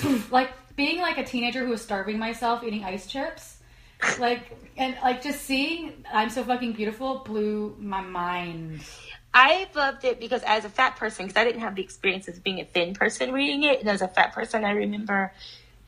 [0.00, 3.58] scene, like being like a teenager who was starving myself eating ice chips
[4.18, 8.82] like and like just seeing i'm so fucking beautiful blew my mind.
[9.32, 12.42] I loved it because as a fat person, because I didn't have the experience of
[12.42, 15.32] being a thin person reading it, and as a fat person, I remember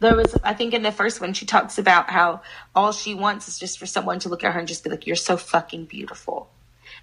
[0.02, 2.42] there was, I think in the first one, she talks about how
[2.74, 5.06] all she wants is just for someone to look at her and just be like,
[5.06, 6.50] "You're so fucking beautiful,"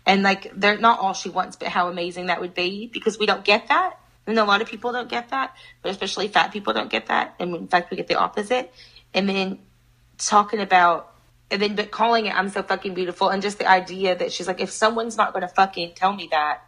[0.05, 3.25] and like they're not all she wants, but how amazing that would be because we
[3.25, 6.73] don't get that, and a lot of people don't get that, but especially fat people
[6.73, 8.71] don't get that, and in fact, we get the opposite,
[9.13, 9.59] and then
[10.17, 11.15] talking about
[11.51, 14.47] and then but calling it I'm so fucking beautiful and just the idea that she's
[14.47, 16.61] like if someone's not going to fucking tell me that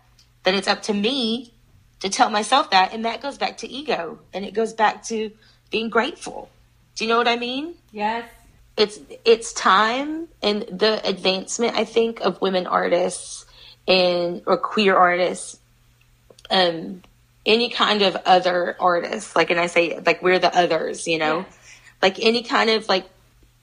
[0.43, 1.53] then it's up to me
[2.01, 2.93] to tell myself that.
[2.93, 5.31] And that goes back to ego and it goes back to
[5.71, 6.49] being grateful.
[6.95, 7.75] Do you know what I mean?
[7.91, 8.25] yes
[8.77, 13.45] It's it's time and the advancement I think of women artists
[13.87, 15.59] and or queer artists
[16.49, 17.01] um
[17.45, 21.39] any kind of other artists like and I say like we're the others, you know?
[21.39, 21.57] Yes.
[22.01, 23.05] like any kind of like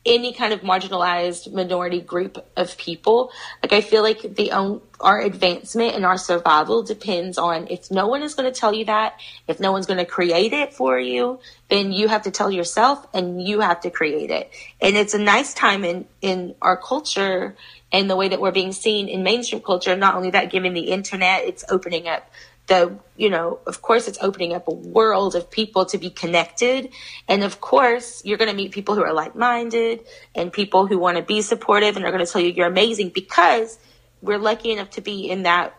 [0.07, 3.31] any kind of marginalized minority group of people.
[3.63, 8.09] Like i feel like the own our advancement and our survival depends on if no
[8.09, 10.99] one is going to tell you that if no one's going to create it for
[10.99, 14.51] you then you have to tell yourself and you have to create it.
[14.81, 17.57] And it's a nice time in in our culture
[17.93, 20.91] and the way that we're being seen in mainstream culture not only that given the
[20.91, 22.31] internet it's opening up
[22.69, 26.91] the you know of course it's opening up a world of people to be connected.
[27.27, 31.17] And of course you're going to meet people who are like-minded and people who want
[31.17, 33.79] to be supportive and are going to tell you you're amazing because
[34.23, 35.75] we're lucky enough to be in that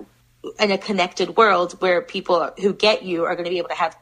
[0.60, 3.76] in a connected world where people who get you are going to be able to
[3.76, 3.96] have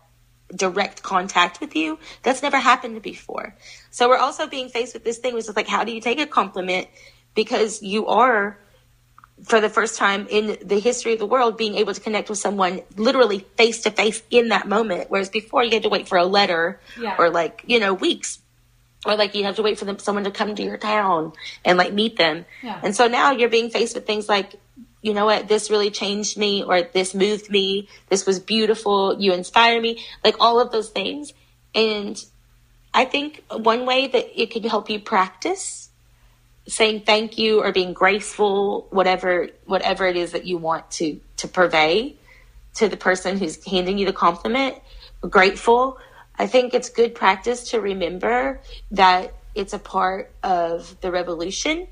[0.56, 2.00] direct contact with you.
[2.24, 3.56] That's never happened before.
[3.92, 6.20] So we're also being faced with this thing which is like how do you take
[6.20, 6.88] a compliment?
[7.36, 8.60] Because you are
[9.44, 12.40] for the first time in the history of the world, being able to connect with
[12.40, 15.10] someone literally face to face in that moment.
[15.10, 17.16] Whereas before you had to wait for a letter Yeah.
[17.20, 18.40] or like, you know, weeks.
[19.06, 21.78] Or like you have to wait for them, someone to come to your town and
[21.78, 22.46] like meet them.
[22.64, 22.80] Yeah.
[22.84, 24.56] And so now you're being faced with things like,
[25.04, 27.88] you know what, this really changed me or this moved me.
[28.10, 29.18] This was beautiful.
[29.22, 30.04] You inspire me.
[30.24, 31.32] Like all of those things.
[31.76, 32.22] And
[32.94, 35.87] I think one way that it could help you practice
[36.68, 41.48] saying thank you or being graceful, whatever whatever it is that you want to to
[41.48, 42.16] purvey
[42.76, 44.76] to the person who's handing you the compliment,
[45.22, 45.98] grateful.
[46.38, 51.88] I think it's good practice to remember that it's a part of the revolution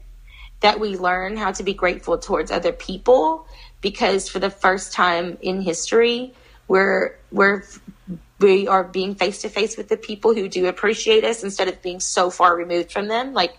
[0.59, 3.47] that we learn how to be grateful towards other people
[3.81, 6.33] because for the first time in history
[6.67, 7.63] we're we're
[8.39, 11.81] we are being face to face with the people who do appreciate us instead of
[11.81, 13.57] being so far removed from them like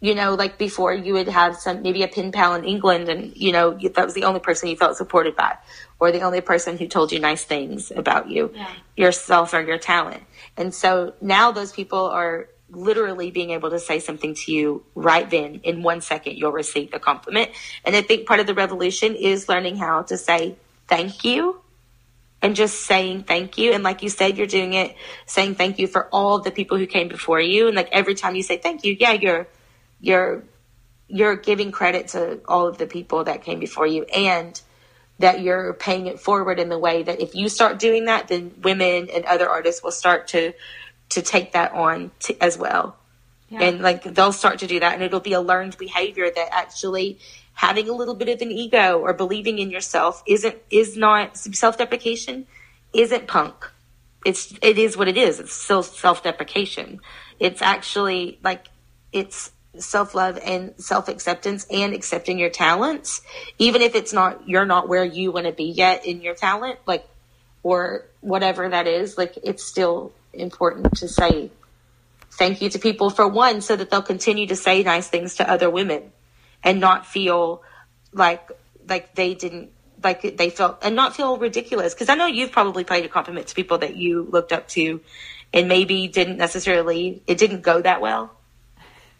[0.00, 3.36] you know like before you would have some maybe a pen pal in england and
[3.36, 5.56] you know you, that was the only person you felt supported by
[6.00, 8.72] or the only person who told you nice things about you Yeah.
[8.96, 10.22] yourself or your talent.
[10.56, 15.28] And so now those people are literally being able to say something to you right
[15.28, 15.60] then.
[15.64, 17.50] In one second you'll receive the compliment.
[17.84, 20.56] And i think part of the revolution is learning how to say
[20.86, 21.60] thank you
[22.40, 23.72] and just saying thank you.
[23.72, 24.94] And like you said you're doing it
[25.26, 27.66] saying thank you for all the people who came before you.
[27.66, 29.48] And like every time you say thank you yeah you're
[30.00, 30.44] you're
[31.08, 34.60] you're giving credit to all of the people that came before you and
[35.18, 38.54] that you're paying it forward in the way that if you start doing that then
[38.62, 40.52] women and other artists will start to
[41.08, 42.96] to take that on to, as well.
[43.48, 43.62] Yeah.
[43.62, 47.18] and like they'll start to do that and it'll be a learned behavior that actually
[47.54, 52.46] having a little bit of an ego or believing in yourself isn't is not self-deprecation
[52.92, 53.70] isn't punk.
[54.24, 55.40] It's it is what it is.
[55.40, 57.00] It's still self-deprecation.
[57.38, 58.66] It's actually like
[59.12, 63.20] it's self-love and self-acceptance and accepting your talents
[63.58, 66.78] even if it's not you're not where you want to be yet in your talent
[66.86, 67.06] like
[67.62, 71.50] or whatever that is like it's still important to say
[72.32, 75.48] thank you to people for one so that they'll continue to say nice things to
[75.48, 76.10] other women
[76.64, 77.62] and not feel
[78.12, 78.50] like
[78.88, 79.70] like they didn't
[80.02, 81.94] like they felt and not feel ridiculous.
[81.94, 85.00] Because i know you've probably paid a compliment to people that you looked up to
[85.52, 88.34] and maybe didn't necessarily it didn't go that well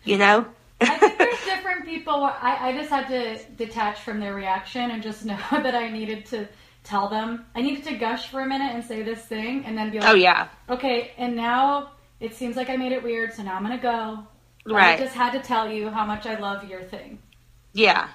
[0.09, 0.47] you know
[0.81, 2.15] I think there's different people.
[2.15, 6.27] I, I just had to detach from their reaction and just know that I needed
[6.27, 6.49] to
[6.85, 7.45] tell them.
[7.55, 10.03] I needed to gush for a minute and say this thing, and then be oh,
[10.03, 11.91] like, oh yeah okay, and now
[12.21, 14.27] it seems like I made it weird, so now I'm gonna go.
[14.67, 14.99] Right.
[14.99, 17.19] I just had to tell you how much I love your thing.
[17.73, 18.09] Yeah.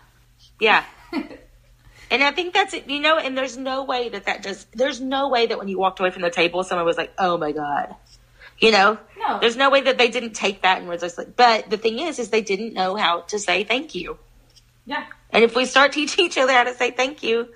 [0.60, 0.84] Yeah.
[1.13, 5.01] and I think that's it, you know, and there's no way that that does, there's
[5.01, 7.51] no way that when you walked away from the table, someone was like, oh my
[7.51, 7.95] God.
[8.59, 8.97] You know?
[9.17, 9.39] No.
[9.39, 12.19] There's no way that they didn't take that and just like, but the thing is,
[12.19, 14.17] is they didn't know how to say thank you.
[14.85, 17.49] Yeah, And if we start teaching each other how to say thank you,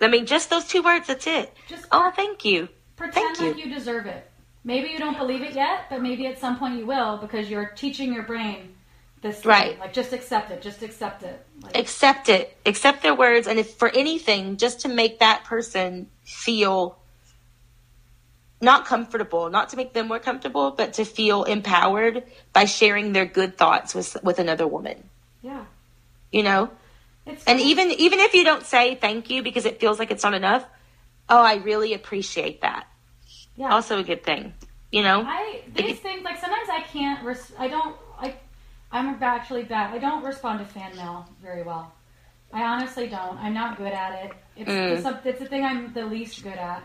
[0.00, 1.52] I mean, just those two words, that's it.
[1.68, 2.68] Just Oh, thank you.
[2.96, 4.28] pretend Thank like you deserve it.
[4.64, 7.70] Maybe you don't believe it yet, but maybe at some point you will because you're
[7.70, 8.74] teaching your brain
[9.22, 9.48] this thing.
[9.50, 9.78] Right.
[9.78, 10.62] Like just accept it.
[10.62, 11.44] Just accept it.
[11.62, 16.08] Like, accept it accept their words and if for anything just to make that person
[16.24, 16.98] feel
[18.60, 23.26] not comfortable not to make them more comfortable but to feel empowered by sharing their
[23.26, 25.02] good thoughts with with another woman
[25.42, 25.64] yeah.
[26.32, 26.70] you know
[27.26, 30.24] It's and even even if you don't say thank you because it feels like it's
[30.24, 30.64] not enough
[31.28, 32.86] oh i really appreciate that
[33.56, 33.72] yeah.
[33.72, 34.52] also a good thing
[34.90, 37.24] you know I these things like sometimes I can't.
[37.24, 37.96] Res- I don't.
[38.18, 38.34] I
[38.90, 39.94] I'm actually bad.
[39.94, 41.92] I don't respond to fan mail very well.
[42.52, 43.38] I honestly don't.
[43.38, 44.32] I'm not good at it.
[44.56, 44.92] It's Mm.
[44.92, 46.82] it's, a, it's the thing I'm the least good at.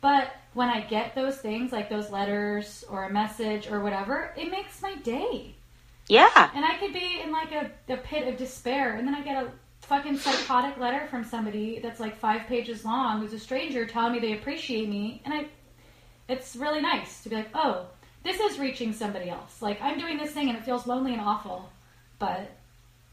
[0.00, 4.50] But when I get those things like those letters or a message or whatever, it
[4.50, 5.54] makes my day.
[6.08, 9.22] yeah And I could be in like a, a pit of despair, and then I
[9.22, 9.50] get a
[9.82, 14.20] fucking psychotic letter from somebody that's like five pages long, who's a stranger, telling me
[14.20, 15.46] they appreciate me, and I,
[16.28, 17.86] it's really nice to be like, oh,
[18.22, 19.60] this is reaching somebody else.
[19.60, 21.68] Like I'm doing this thing, and it feels lonely and awful,
[22.18, 22.50] but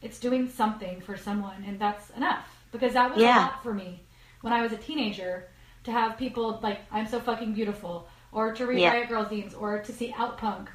[0.00, 4.00] it's doing something for someone, and that's enough because that was a lot for me
[4.40, 5.48] when I was a teenager
[5.84, 8.92] to have people like I'm so fucking beautiful, or to read Yeah.
[8.92, 10.68] Riot Grrrl zines, or to see Outpunk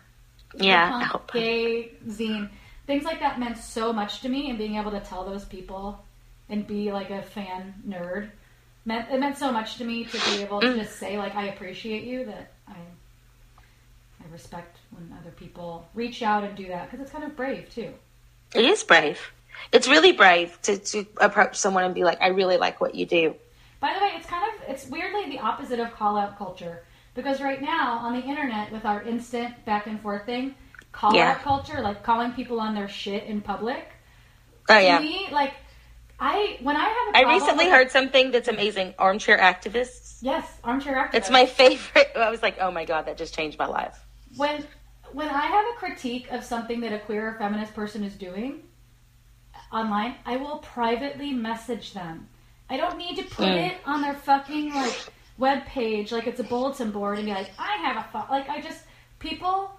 [0.55, 1.33] yeah punk, Help.
[1.33, 2.49] gay zine,
[2.87, 6.03] things like that meant so much to me, and being able to tell those people
[6.49, 8.29] and be like a fan nerd
[8.85, 10.77] meant it meant so much to me to be able to Mm.
[10.79, 12.71] just say like I appreciate you that I
[14.23, 17.69] I respect when other people reach out and do that because it's kind of brave
[17.73, 17.91] too.
[18.55, 19.19] it is brave
[19.73, 23.05] it's really brave to, to approach someone and be like i really like what you
[23.05, 23.35] do
[23.79, 27.41] By the way, it's kind of it's weirdly the opposite of call out culture because
[27.41, 30.55] right now on the internet with our instant back and forth thing,
[30.91, 31.31] call Yeah.
[31.31, 33.85] out culture like calling people on their shit in public
[34.69, 35.53] oh yeah me, like
[36.19, 38.95] I when I have a I recently with- heard something that's amazing.
[38.97, 40.17] Armchair activists.
[40.21, 41.13] yes armchair activists.
[41.15, 42.11] It's my favorite.
[42.15, 43.95] I was like, oh my god, that just changed my life.
[44.35, 44.63] when
[45.13, 48.63] when I have a critique of something that a queer or feminist person is doing
[49.71, 52.27] online, I will privately message them.
[52.69, 53.71] I don't need to put Mm.
[53.71, 54.97] it on their fucking like
[55.37, 58.29] web page like it's a bulletin board and be like, I have a thought.
[58.29, 58.83] Like I just
[59.19, 59.71] people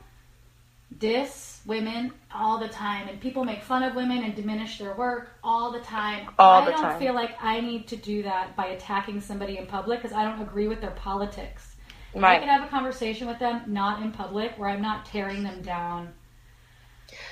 [0.99, 5.33] diss women all the time, and people make fun of women and diminish their work
[5.45, 6.29] all the time.
[6.39, 6.99] All I the don't time.
[6.99, 10.41] feel like I need to do that by attacking somebody in public because I don't
[10.41, 11.77] agree with their politics.
[12.17, 15.61] I can have a conversation with them, not in public, where I'm not tearing them
[15.61, 16.09] down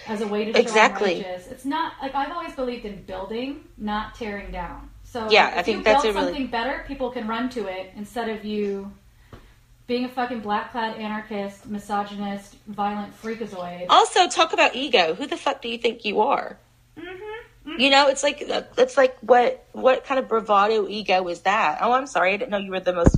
[0.07, 1.17] as a way to show Exactly.
[1.17, 1.47] I'm righteous.
[1.49, 4.91] It's not like I've always believed in building, not tearing down.
[5.17, 7.49] So Yeah, if I think you that's build a really- something better, people can run
[7.51, 8.93] to it instead of you
[9.87, 13.87] being a fucking black clad anarchist, misogynist, violent freakazoid.
[13.89, 15.15] Also, talk about ego.
[15.15, 16.59] Who the fuck do you think you are?
[16.99, 17.81] Mm-hmm.
[17.81, 21.79] You know, it's like it's like what what kind of bravado ego is that?
[21.81, 23.17] Oh, I'm sorry, I didn't know you were the most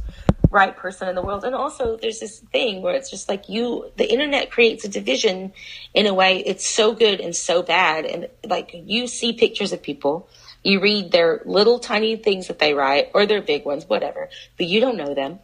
[0.53, 1.43] right person in the world.
[1.43, 5.53] And also, there's this thing where it's just like you, the internet creates a division
[5.95, 6.45] in a way.
[6.47, 10.29] It's so good and so bad, and like you see pictures of people.
[10.65, 14.67] You read their little tiny things that they write or their big ones, whatever, but
[14.67, 15.39] you don't know them.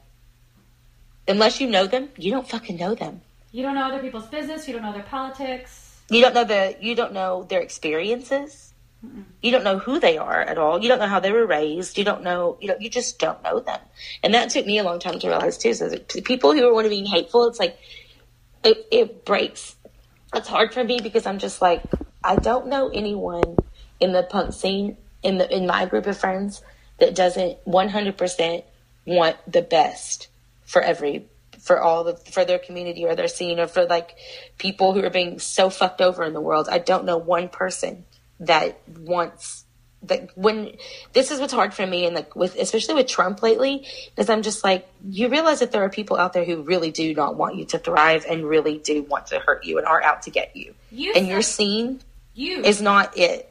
[1.26, 3.22] Unless you know them, you don't fucking know them.
[3.52, 4.66] You don't know other people's business.
[4.66, 6.02] You don't know their politics.
[6.10, 8.72] You don't know the you don't know their experiences.
[9.42, 10.82] You don't know who they are at all.
[10.82, 11.96] You don't know how they were raised.
[11.96, 13.80] You don't know you know you just don't know them.
[14.22, 15.72] And that took me a long time to realize too.
[15.72, 17.78] So people who are want to be hateful, it's like
[18.64, 19.76] it it breaks.
[20.34, 21.82] It's hard for me because I'm just like
[22.22, 23.56] I don't know anyone
[24.00, 26.62] in the punk scene in the in my group of friends
[26.98, 28.64] that doesn't 100%
[29.06, 30.28] want the best
[30.64, 31.26] for every
[31.60, 34.14] for all the for their community or their scene or for like
[34.58, 36.68] people who are being so fucked over in the world.
[36.70, 38.04] I don't know one person
[38.40, 39.64] that wants
[40.02, 40.76] that when
[41.14, 43.86] this is what's hard for me and like with especially with Trump lately
[44.18, 47.14] is I'm just like you realize that there are people out there who really do
[47.14, 50.22] not want you to thrive and really do want to hurt you and are out
[50.22, 50.74] to get you.
[50.90, 52.00] You and your scene
[52.34, 53.50] You is not it.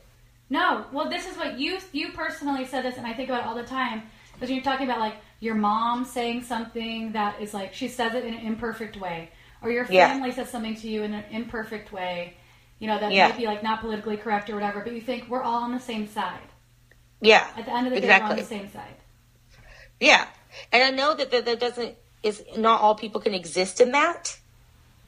[0.50, 3.48] No, well, this is what you you personally said this, and I think about it
[3.48, 7.74] all the time because you're talking about like your mom saying something that is like
[7.74, 9.32] she says it in an imperfect way,
[9.62, 10.10] or your Yeah.
[10.10, 12.36] family says something to you in an imperfect way,
[12.80, 13.30] you know that Yeah.
[13.30, 15.80] might be like not politically correct or whatever, but you think we're all on the
[15.80, 16.40] same side.
[17.22, 17.48] Yeah.
[17.58, 18.96] At the end of the day, we're on the same side.
[20.00, 20.26] Yeah,
[20.72, 24.38] and I know that that, that doesn't is not all people can exist in that,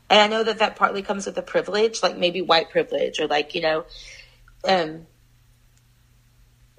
[0.10, 3.28] and I know that that partly comes with a privilege, like maybe white privilege or
[3.28, 3.86] like you know,
[4.68, 5.06] um.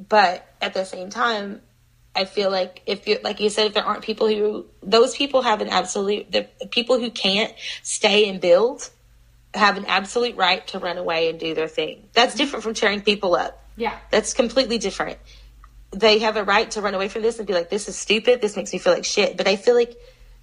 [0.09, 1.63] But at the same time,
[2.15, 5.43] I feel like if you like you said, if there aren't people who those people
[5.43, 7.53] have an absolute the people who can't
[7.83, 8.91] stay and build
[9.57, 12.09] have an absolute right to run away and do their thing.
[12.13, 12.39] That's mm-hmm.
[12.39, 13.63] different from tearing people up.
[13.77, 15.19] Yeah, That's completely different.
[15.91, 18.41] They have a right to run away from this and be like, this is stupid.
[18.41, 19.37] This makes me feel like shit.
[19.37, 19.95] But I feel like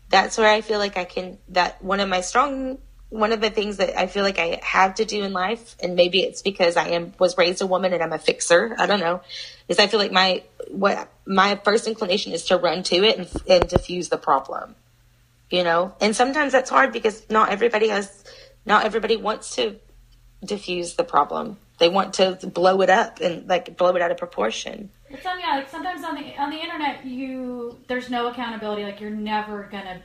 [0.10, 2.78] that's where I feel like I can, that one of my strong,
[3.14, 5.96] one of the things that I feel like I have to do in life, and
[5.96, 8.76] maybe it's because I am, was raised a woman and I'm a fixer.
[8.80, 9.22] I don't know.
[9.68, 13.30] Is I feel like my, what, my first inclination is to run to it and,
[13.48, 14.74] and diffuse the problem.
[15.52, 15.94] You know?
[16.02, 18.24] And sometimes that's hard because not everybody has,
[18.66, 19.76] not everybody wants to
[20.44, 21.58] diffuse the problem.
[21.78, 24.90] They want to blow it up and like blow it out of proportion.
[25.10, 25.58] it's on yeah.
[25.58, 28.84] Like sometimes on the on the internet, you there's no accountability.
[28.84, 30.02] Like you're never gonna.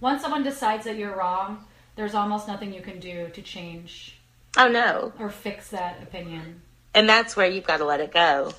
[0.00, 1.64] Once someone decides that you're wrong,
[1.96, 4.18] there's almost nothing you can do to change
[4.56, 5.12] Oh no.
[5.18, 6.60] or fix that opinion.
[6.94, 8.52] And that's where you've got to let it go.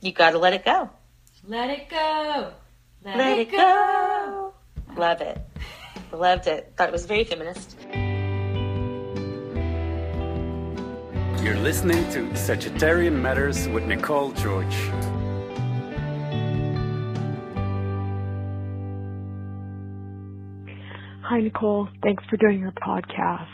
[0.00, 0.90] You've got to let it go.
[1.46, 2.52] Let it go.
[3.04, 4.54] Let, Let it it go.
[4.96, 5.38] Love it.
[6.12, 6.72] Loved it.
[6.76, 7.76] Thought it was very feminist.
[11.42, 14.76] You're listening to Sagittarian Matters with Nicole Georges.
[21.30, 21.86] Hi, Nicole.
[22.02, 23.46] Thanks for doing your podcast.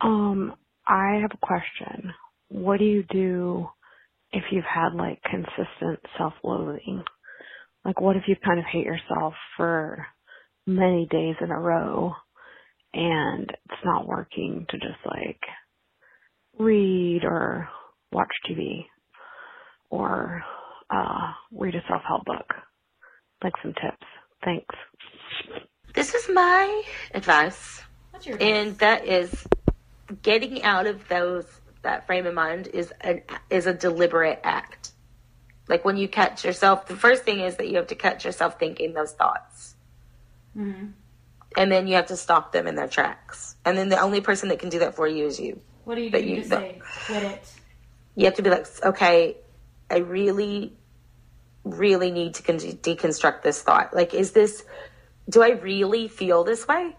[0.00, 0.52] Um,
[0.84, 2.12] I have a question.
[2.48, 3.68] What do you do
[4.32, 7.04] if you've had like consistent self-loathing?
[7.84, 10.06] Like, what if you kind of hate yourself for
[10.66, 12.14] many days in a row
[12.92, 15.40] and it's not working to just like
[16.58, 17.68] read or
[18.10, 18.86] watch TV
[19.88, 20.42] or
[20.90, 22.46] uh, read a self-help book?
[23.44, 24.06] Like some tips.
[24.44, 24.74] Thanks.
[25.94, 26.82] This is my
[27.14, 27.82] advice.
[28.10, 29.46] What's your And that is
[30.22, 31.44] getting out of those
[31.82, 34.92] that frame of mind is an is a deliberate act.
[35.68, 38.58] Like when you catch yourself, the first thing is that you have to catch yourself
[38.58, 39.74] thinking those thoughts.
[40.56, 40.92] Mhm.
[41.56, 43.56] And then you have to stop them in their tracks.
[43.64, 45.60] And then the only person that can do that for you is you.
[45.84, 47.52] What do you do you- say quit it?
[48.14, 49.36] You have to be like, okay,
[49.90, 50.76] I really,
[51.64, 53.94] really need to con- deconstruct this thought.
[53.94, 54.64] Like, is this,
[55.28, 56.96] do I really feel this way?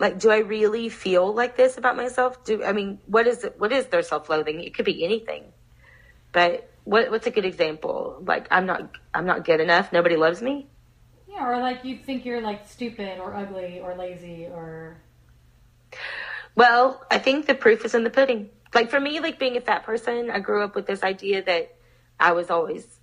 [0.00, 2.44] Like, do I really feel like this about myself?
[2.44, 3.58] Do I mean, what is it?
[3.58, 4.60] What is their self-loathing?
[4.62, 5.44] It could be anything,
[6.32, 8.22] but what, what's a good example?
[8.24, 9.92] Like, I'm not, I'm not good enough.
[9.92, 10.68] Nobody loves me.
[11.28, 15.02] Yeah, or like you think you're like stupid or ugly or lazy or
[16.54, 18.50] Well, I think the proof is in the pudding.
[18.74, 21.76] Like for me, like being a fat person, I grew up with this idea that
[22.18, 23.00] I was always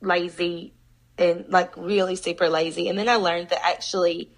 [0.00, 0.74] lazy
[1.18, 2.88] and like really super lazy.
[2.88, 4.30] And then I learned that actually,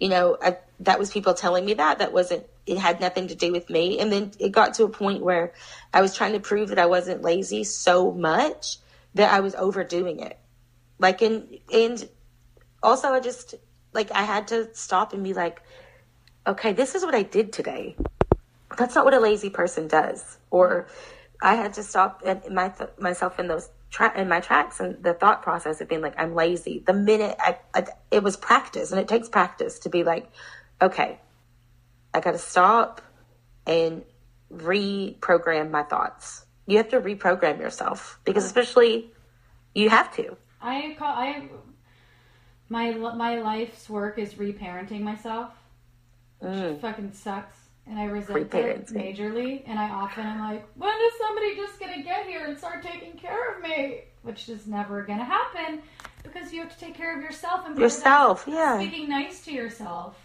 [0.00, 1.98] you know, I, that was people telling me that.
[1.98, 4.00] That wasn't, it had nothing to do with me.
[4.00, 5.52] And then it got to a point where
[5.92, 8.78] I was trying to prove that I wasn't lazy so much
[9.14, 10.38] that I was overdoing it.
[10.98, 12.08] Like, and, and
[12.82, 13.54] also I just,
[13.92, 15.62] like, I had to stop and be like,
[16.46, 17.96] okay, this is what I did today.
[18.76, 20.38] That's not what a lazy person does.
[20.50, 20.88] Or
[21.40, 25.14] I had to stop at my, myself in those tra- in my tracks and the
[25.14, 26.82] thought process of being like, I'm lazy.
[26.84, 30.28] The minute I, I it was practice, and it takes practice to be like,
[30.82, 31.20] okay,
[32.12, 33.00] I got to stop
[33.66, 34.02] and
[34.52, 36.44] reprogram my thoughts.
[36.66, 39.12] You have to reprogram yourself because, especially,
[39.74, 40.36] you have to.
[40.60, 41.48] I call I
[42.68, 45.52] my my life's work is reparenting myself.
[46.40, 46.80] Which mm.
[46.80, 47.56] fucking sucks.
[47.86, 49.62] And I resent it majorly.
[49.66, 53.12] And I often am like, when is somebody just gonna get here and start taking
[53.12, 54.04] care of me?
[54.22, 55.82] Which is never gonna happen
[56.22, 58.78] because you have to take care of yourself and Yourself, yeah.
[58.78, 60.16] Speaking nice to yourself.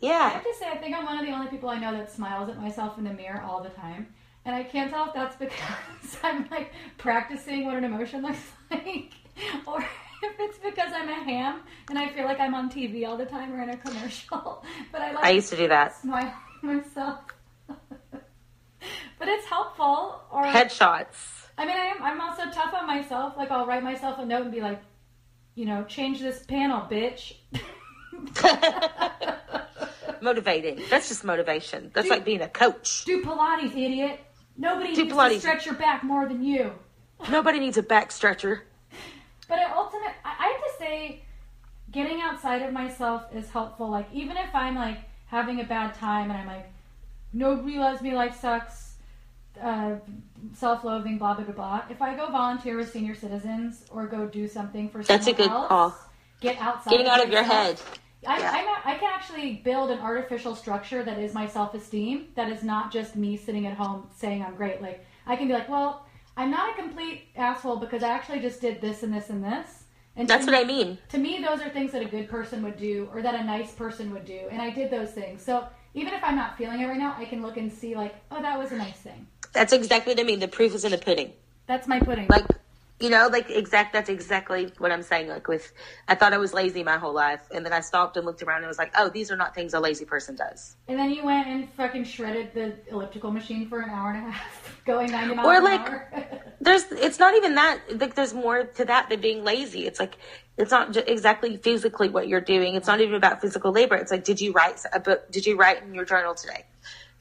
[0.00, 1.92] Yeah, I have to say, I think I'm one of the only people I know
[1.92, 4.08] that smiles at myself in the mirror all the time.
[4.44, 8.40] And I can't tell if that's because I'm like practicing what an emotion looks
[8.70, 9.12] like,
[9.66, 13.16] or if it's because I'm a ham and I feel like I'm on TV all
[13.16, 14.64] the time or in a commercial.
[14.92, 16.00] But I like I used to do that.
[16.00, 16.32] smile
[16.74, 17.20] myself.
[17.68, 20.20] but it's helpful.
[20.30, 21.46] Or Headshots.
[21.58, 23.36] I mean, I am, I'm also tough on myself.
[23.36, 24.80] Like I'll write myself a note and be like,
[25.54, 27.34] you know, change this panel, bitch.
[30.22, 30.80] Motivating.
[30.88, 31.90] That's just motivation.
[31.92, 33.04] That's like being a coach.
[33.04, 34.20] Do Pilates, idiot.
[34.56, 35.34] Nobody Do needs Pilates.
[35.34, 36.72] to stretch your back more than you.
[37.30, 38.62] Nobody needs a back stretcher.
[39.48, 41.22] But ultimate, I I have to say,
[41.90, 43.90] getting outside of myself is helpful.
[43.90, 44.98] Like even if I'm like
[45.32, 46.70] having a bad time and I'm like,
[47.32, 48.94] nobody loves me, life sucks,
[49.60, 49.96] uh,
[50.54, 51.82] self-loathing, blah blah blah blah.
[51.90, 55.48] If I go volunteer with senior citizens or go do something for That's a someone
[55.48, 55.98] good else, call.
[56.40, 56.90] Get outside.
[56.90, 57.80] Getting out of your head.
[58.26, 58.52] I, Yeah.
[58.84, 62.26] A, I can actually build an artificial structure that is my self esteem.
[62.36, 64.80] That is not just me sitting at home saying I'm great.
[64.82, 66.06] Like I can be like, well,
[66.36, 69.81] I'm not a complete asshole because I actually just did this and this and this.
[70.16, 70.98] And That's what me- I mean.
[71.10, 73.72] To me, those are things that a good person would do, or that a nice
[73.72, 74.40] person would do.
[74.50, 75.42] And I did those things.
[75.42, 78.14] So even if I'm not feeling it right now, I can look and see like,
[78.30, 79.26] oh, that was a nice thing.
[79.52, 80.40] That's exactly what I mean.
[80.40, 81.32] The proof is in the pudding.
[81.66, 82.26] That's my pudding.
[82.28, 82.46] Like,
[83.02, 83.92] you know, like exact.
[83.92, 85.28] That's exactly what I'm saying.
[85.28, 85.72] Like with,
[86.08, 88.58] I thought I was lazy my whole life, and then I stopped and looked around
[88.58, 90.76] and was like, oh, these are not things a lazy person does.
[90.88, 94.30] and then you went and fucking shredded the elliptical machine for an hour and a
[94.30, 96.48] half, going 90 miles Or, like.
[96.60, 97.80] There's, it's not even that.
[98.00, 99.84] Like, there's more to that than being lazy.
[99.84, 100.16] It's like,
[100.56, 102.76] it's not exactly physically what you're doing.
[102.76, 103.96] It's not even about physical labor.
[103.96, 105.28] It's like, did you write a book?
[105.32, 106.66] Did you write in your journal today?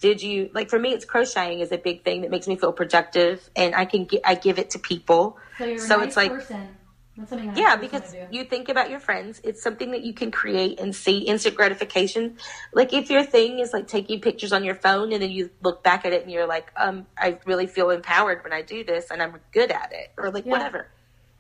[0.01, 0.91] Did you like for me?
[0.93, 4.21] It's crocheting is a big thing that makes me feel productive, and I can get
[4.25, 5.37] I give it to people.
[5.57, 6.67] So you're a So nice it's like- person.
[7.17, 9.41] That's something a Yeah, because you think about your friends.
[9.43, 12.37] It's something that you can create and see instant gratification.
[12.73, 15.83] Like if your thing is like taking pictures on your phone and then you look
[15.83, 19.11] back at it and you're like, um, I really feel empowered when I do this
[19.11, 20.51] and I'm good at it, or like Yeah.
[20.53, 20.87] whatever.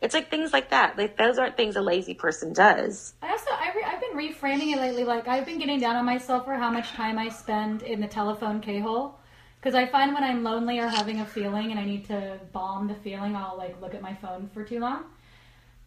[0.01, 0.97] It's like things like that.
[0.97, 3.13] Like those aren't things a lazy person does.
[3.21, 5.03] I also I re- I've been reframing it lately.
[5.03, 8.07] Like I've been getting down on myself for how much time I spend in the
[8.07, 9.19] telephone K hole.
[9.59, 12.87] Because I find when I'm lonely or having a feeling and I need to bomb
[12.87, 15.03] the feeling, I'll like look at my phone for too long.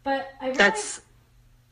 [0.03, 1.01] But I realize That's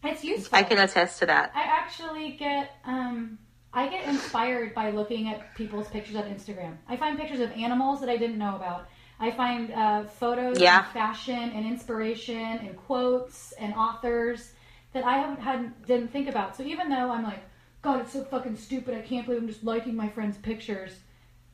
[0.04, 0.58] it's useful.
[0.58, 1.54] I can attest to that.
[1.56, 3.38] I actually get um
[3.74, 6.76] I get inspired by looking at people's pictures on Instagram.
[6.90, 8.88] I find pictures of animals that I didn't know about.
[9.24, 10.84] I find uh, photos Yeah.
[10.84, 14.52] and fashion and inspiration and quotes and authors
[14.94, 16.56] that I haven't hadn't didn't think about.
[16.58, 17.40] So even though I'm like,
[17.82, 18.94] God, it's so fucking stupid.
[18.96, 21.00] I can't believe I'm just liking my friends' pictures.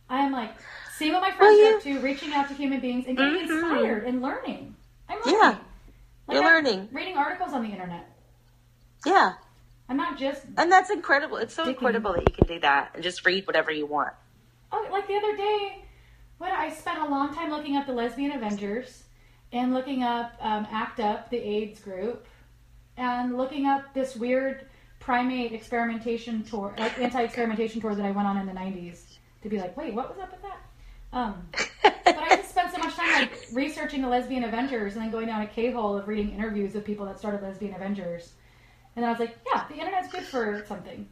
[0.10, 0.52] I am like
[0.98, 3.36] seeing what my friends Well, are up to, reaching out to human beings, and getting
[3.36, 3.42] Mhm.
[3.50, 4.76] inspired and learning.
[5.08, 5.34] I'm learning.
[5.34, 5.50] Yeah.
[5.50, 5.60] Like,
[6.30, 6.90] You're I'm learning.
[6.92, 8.06] Reading articles on the internet.
[9.06, 9.34] Yeah,
[9.88, 11.38] I'm not just and that's incredible.
[11.38, 14.14] It's so incredible that you can do that and just read whatever you want.
[14.72, 15.84] Oh, like the other day,
[16.40, 19.04] when I spent a long time looking up the Lesbian Avengers
[19.52, 22.26] and looking up um, ACT UP, the AIDS group,
[22.98, 24.66] and looking up this weird
[25.00, 29.60] primate experimentation tour, like anti-experimentation tour that I went on in the '90s to be
[29.60, 30.60] like, wait, what was up with that?
[31.12, 31.48] Um,
[31.84, 35.28] but I just spent so much time like researching the lesbian Avengers and then going
[35.28, 38.34] down a K hole of reading interviews of people that started lesbian Avengers.
[38.96, 41.08] And I was like, yeah, the internet's good for something.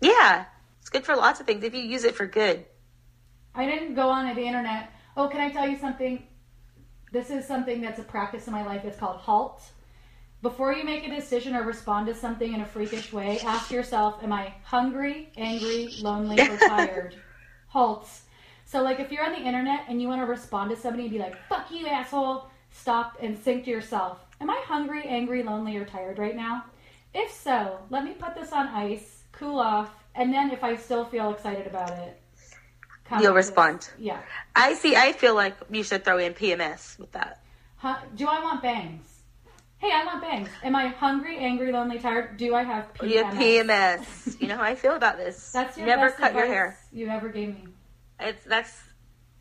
[0.00, 0.46] Yeah,
[0.80, 2.64] it's good for lots of things if you use it for good.
[3.58, 4.92] I didn't go on the internet.
[5.16, 6.22] Oh, can I tell you something?
[7.10, 8.84] This is something that's a practice in my life.
[8.84, 9.62] It's called halt.
[10.42, 14.22] Before you make a decision or respond to something in a freakish way, ask yourself,
[14.22, 17.16] am I hungry, angry, lonely, or tired?
[17.66, 18.08] halt.
[18.64, 21.12] So, like, if you're on the internet and you want to respond to somebody and
[21.12, 25.76] be like, fuck you, asshole, stop and think to yourself, am I hungry, angry, lonely,
[25.76, 26.64] or tired right now?
[27.12, 31.04] If so, let me put this on ice, cool off, and then if I still
[31.04, 32.20] feel excited about it,
[33.20, 33.88] You'll respond.
[33.98, 34.20] Yeah.
[34.54, 34.96] I see.
[34.96, 37.42] I feel like you should throw in PMS with that.
[37.76, 39.06] Huh, do I want bangs?
[39.78, 40.48] Hey, I want bangs.
[40.64, 42.36] Am I hungry, angry, lonely, tired?
[42.36, 43.10] Do I have PMS?
[43.10, 44.40] You have PMS.
[44.40, 45.52] you know how I feel about this.
[45.52, 46.76] That's your never best cut your hair.
[46.92, 47.64] you ever gave me.
[48.20, 48.76] It's that's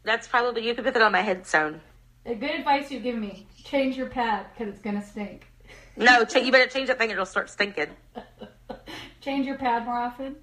[0.03, 1.81] that's probably you could put it on my headstone.
[2.27, 5.47] A good advice you give me: change your pad because it's gonna stink.
[5.95, 7.89] No, you better change that thing; it'll start stinking.
[9.21, 10.35] change your pad more often.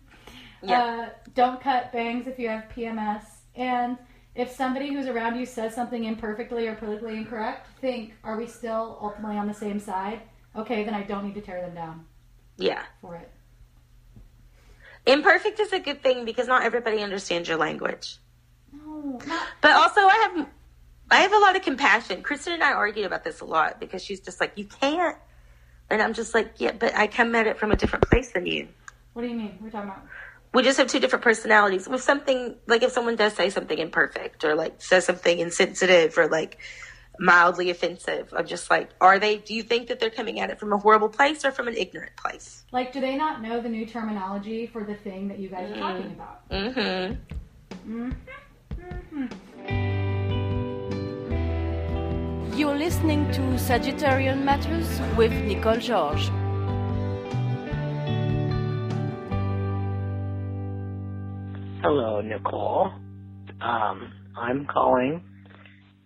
[0.64, 0.82] Yeah.
[0.82, 3.24] Uh, don't cut bangs if you have PMS.
[3.56, 3.98] And
[4.34, 8.98] if somebody who's around you says something imperfectly or politically incorrect, think: Are we still
[9.00, 10.20] ultimately on the same side?
[10.56, 12.04] Okay, then I don't need to tear them down
[12.56, 13.28] Yeah, for it.
[15.06, 18.18] imperfect is a good thing because not everybody understands your language.
[18.72, 20.48] No, not But also, I have
[21.10, 22.22] I have a lot of compassion.
[22.22, 25.16] Kristen and I argued about this a lot because she's just like, you can't,
[25.90, 28.46] and I'm just like, yeah, but I come at it from a different place than
[28.46, 28.68] you.
[29.12, 29.58] What do you mean?
[29.60, 30.06] We're talking about.
[30.54, 31.88] We just have two different personalities.
[31.88, 36.28] With something like if someone does say something imperfect or like says something insensitive or
[36.28, 36.58] like
[37.18, 39.38] mildly offensive, I'm just like, are they?
[39.38, 41.76] Do you think that they're coming at it from a horrible place or from an
[41.76, 42.62] ignorant place?
[42.70, 45.76] Like, do they not know the new terminology for the thing that you guys are
[45.76, 46.48] talking about?
[46.50, 47.14] Mm-hmm.
[52.56, 56.30] You're listening to Sagittarian Matters with Nicole Georges.
[61.84, 62.90] Hello, Nicole.
[63.62, 65.22] Um, I'm calling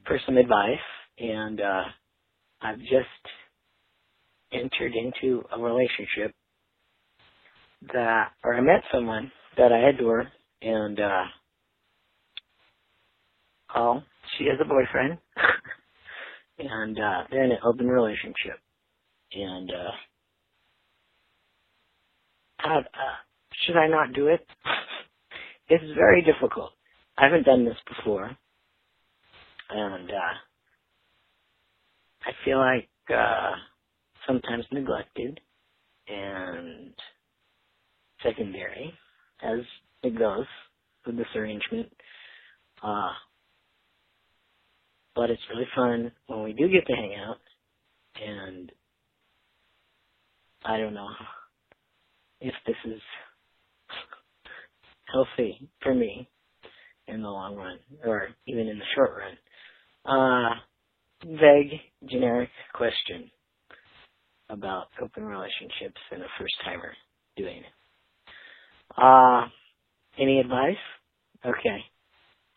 [0.07, 0.79] for some advice,
[1.19, 1.85] and uh,
[2.63, 3.25] I've just
[4.53, 6.35] entered into a relationship
[7.95, 10.29] that, or I met someone that I adore,
[10.63, 11.25] and uh,
[13.77, 14.03] oh,
[14.39, 15.19] she has a boyfriend,
[16.59, 18.61] and uh, they're in an open relationship,
[19.35, 19.93] and uh,
[22.59, 22.85] how, uh,
[23.67, 24.47] should I not do it?
[25.69, 26.73] it's very difficult.
[27.19, 28.37] I haven't done this before.
[29.71, 30.35] And uh
[32.25, 33.53] I feel like uh
[34.27, 35.41] sometimes neglected
[36.09, 36.93] and
[38.23, 38.95] secondary
[39.43, 39.61] as
[40.03, 40.47] it goes
[41.07, 41.91] with this arrangement.
[42.83, 43.13] Uh
[45.17, 47.39] but it's really fun when we do get to hang out
[48.23, 48.73] and
[50.65, 51.09] I don't know
[52.41, 53.01] if this is
[55.13, 56.29] healthy for me
[57.07, 59.37] in the long run, or even in the short run.
[60.05, 60.55] Uh,
[61.25, 63.31] vague, generic question
[64.51, 66.93] about open relationships and a first timer
[67.37, 67.65] doing it.
[68.97, 69.47] Uh,
[70.19, 70.77] any advice?
[71.45, 71.85] Okay.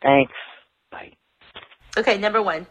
[0.02, 0.32] Thanks.
[0.90, 1.12] Bye.
[1.96, 2.66] Okay, number one.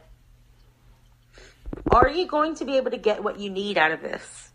[1.92, 4.52] Are you going to be able to get what you need out of this?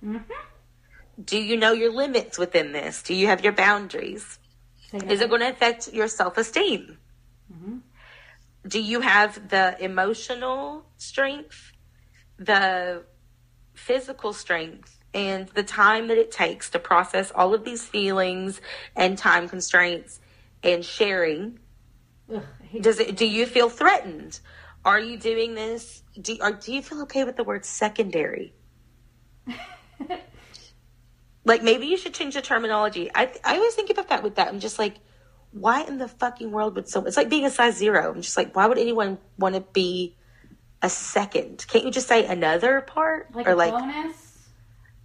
[1.25, 3.03] Do you know your limits within this?
[3.03, 4.39] Do you have your boundaries?
[4.93, 6.99] Is it going to affect your self esteem?
[8.67, 11.73] Do you have the emotional strength,
[12.37, 13.05] the
[13.75, 18.61] physical strength, and the time that it takes to process all of these feelings
[18.97, 20.21] and time constraints
[20.65, 21.61] and sharing?
[22.35, 22.43] Ugh,
[22.81, 23.17] Does it?
[23.17, 24.41] Do you feel threatened?
[24.85, 26.03] Are you doing this?
[26.21, 28.53] Do or do you feel okay with the word secondary?
[31.47, 33.11] like maybe you should change the terminology.
[33.15, 34.49] I I always think about that with that.
[34.49, 34.97] I'm just like,
[35.53, 37.09] why in the fucking world would someone?
[37.09, 38.11] It's like being a size zero.
[38.13, 40.17] I'm just like, why would anyone want to be
[40.83, 41.65] a second?
[41.69, 44.49] Can't you just say another part like or a like bonus.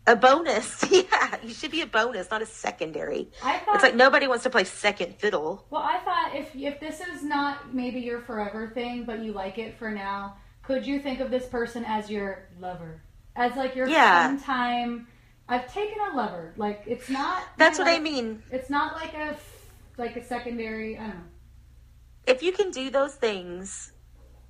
[0.07, 0.83] a bonus?
[0.91, 3.29] Yeah, you should be a bonus, not a secondary.
[3.43, 3.75] I thought.
[3.75, 5.65] It's like nobody wants to play second fiddle.
[5.69, 9.57] well, I thought if if this is not maybe your forever thing, but you like
[9.57, 13.01] it for now, could you think of this person as your lover,
[13.35, 14.27] as like your Yeah.
[14.27, 15.07] fun time?
[15.51, 16.53] I've taken a lover.
[16.55, 17.43] Like it's not.
[17.57, 18.41] That's what I mean.
[18.51, 19.37] It's not like a
[19.97, 20.97] like a secondary.
[20.97, 21.23] I don't know.
[22.25, 23.91] if you can do those things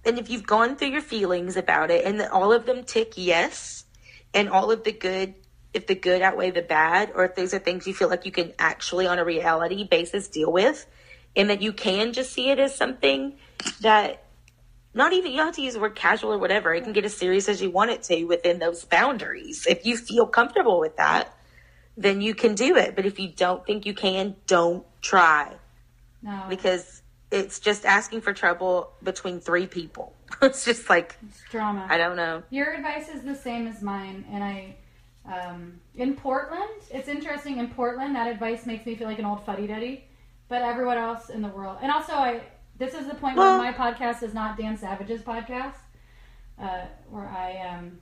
[0.06, 3.14] and if you've gone through your feelings about it and that all of them tick
[3.16, 3.86] yes
[4.34, 5.34] and all of the good
[5.74, 8.32] if the good outweigh the bad or if those are things you feel like you
[8.32, 10.86] can actually on a reality basis deal with
[11.36, 13.38] and that you can just see it as something
[13.82, 14.24] that
[14.94, 16.74] not even you don't have to use the word casual or whatever.
[16.74, 19.66] It can get as serious as you want it to within those boundaries.
[19.68, 21.34] If you feel comfortable with that,
[21.98, 22.96] then you can do it.
[22.96, 25.54] But if you don't think you can, don't try
[26.22, 26.46] No.
[26.50, 30.14] because it's just asking for trouble between three people.
[30.42, 31.88] it's just like it's drama.
[31.90, 32.44] I don't know.
[32.50, 34.76] Your advice is the same as mine, and I,
[35.26, 37.58] um, in Portland, it's interesting.
[37.60, 40.04] In Portland, that advice makes me feel like an old fuddy duddy,
[40.50, 42.42] but everyone else in the world, and also I,
[42.82, 45.76] this is the point Well- where my podcast is not Dan Savage's podcast,
[46.60, 48.00] uh, where I um,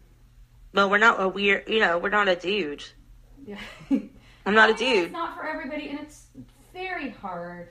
[0.73, 1.67] Well, we're not a weird.
[1.67, 2.83] You know, we're not a dude.
[3.45, 3.59] yeah.
[4.45, 5.03] I'm not a dude.
[5.05, 6.27] It's not for everybody, and it's
[6.73, 7.69] very hard.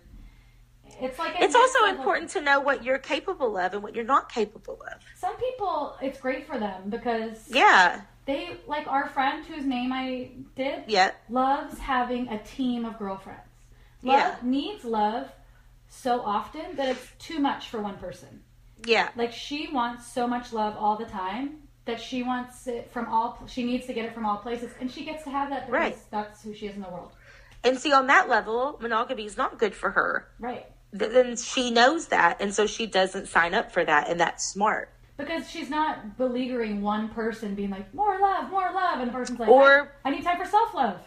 [1.01, 4.31] It's like It's also important to know what you're capable of and what you're not
[4.31, 5.01] capable of.
[5.17, 8.03] Some people, it's great for them because Yeah.
[8.27, 10.85] they like our friend whose name I did.
[10.89, 11.13] Yeah.
[11.31, 13.41] loves having a team of girlfriends.
[14.03, 14.37] Love Yeah.
[14.43, 15.31] needs love
[15.89, 18.43] so often that it's too much for one person.
[18.84, 19.09] Yeah.
[19.16, 23.43] Like she wants so much love all the time that she wants it from all.
[23.49, 25.72] She needs to get it from all places, and she gets to have that because
[25.80, 25.99] Right.
[26.11, 27.12] that's who she is in the world.
[27.64, 30.28] And see, on that level, monogamy is not good for her.
[30.39, 30.66] Right.
[30.97, 34.45] Th- Then she knows that, and so she doesn't sign up for that, and that's
[34.45, 34.91] smart.
[35.16, 39.41] Because she's not beleaguering one person, being like more love, more love, and the person's
[39.41, 41.01] like, Or- I, I need time for self love.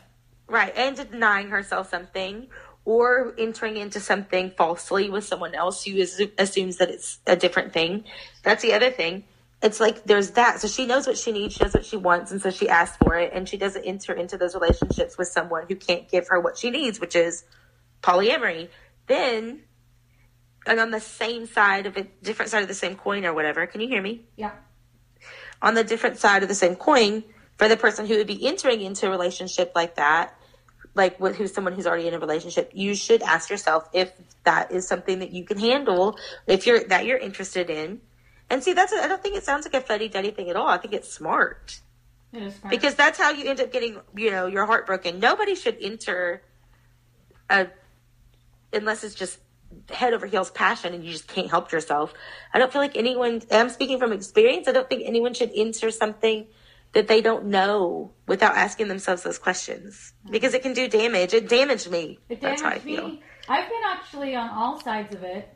[0.47, 0.73] Right.
[0.75, 2.47] And denying herself something
[2.91, 7.71] or entering into something falsely with someone else who is, assumes that it's a different
[7.71, 8.03] thing.
[8.43, 9.23] That's the other thing.
[9.61, 10.59] It's like there's that.
[10.59, 12.97] So she knows what she needs, she knows what she wants, and so she asks
[12.97, 16.41] for it, and she doesn't enter into those relationships with someone who can't give her
[16.41, 17.45] what she needs, which is
[18.03, 18.67] polyamory.
[19.07, 19.61] Then,
[20.65, 23.65] and on the same side of a different side of the same coin or whatever,
[23.67, 24.25] can you hear me?
[24.35, 24.51] Yeah.
[25.61, 27.23] on the different side of the same coin
[27.57, 30.35] for the person who would be entering into a relationship like that
[30.93, 34.11] like with who's someone who's already in a relationship you should ask yourself if
[34.43, 36.17] that is something that you can handle
[36.47, 38.01] if you're that you're interested in.
[38.49, 40.67] And see that's I i don't think it sounds like a fuddy-duddy thing at all.
[40.67, 41.79] I think it's smart.
[42.33, 42.71] It is smart.
[42.71, 45.19] because that's how you end up getting you know your heart broken.
[45.19, 46.41] Nobody should enter
[47.49, 47.67] a
[48.73, 49.39] unless it's just
[49.89, 52.13] head over heels passion and you just can't help yourself.
[52.53, 54.67] I don't feel like anyone i'm speaking from experience.
[54.67, 56.47] I don't think anyone should enter something
[56.93, 60.31] that they don't know without asking themselves those questions mm-hmm.
[60.31, 63.23] because it can do damage it damaged me It that's how i damaged feel me.
[63.47, 65.49] I've been actually on all sides of it.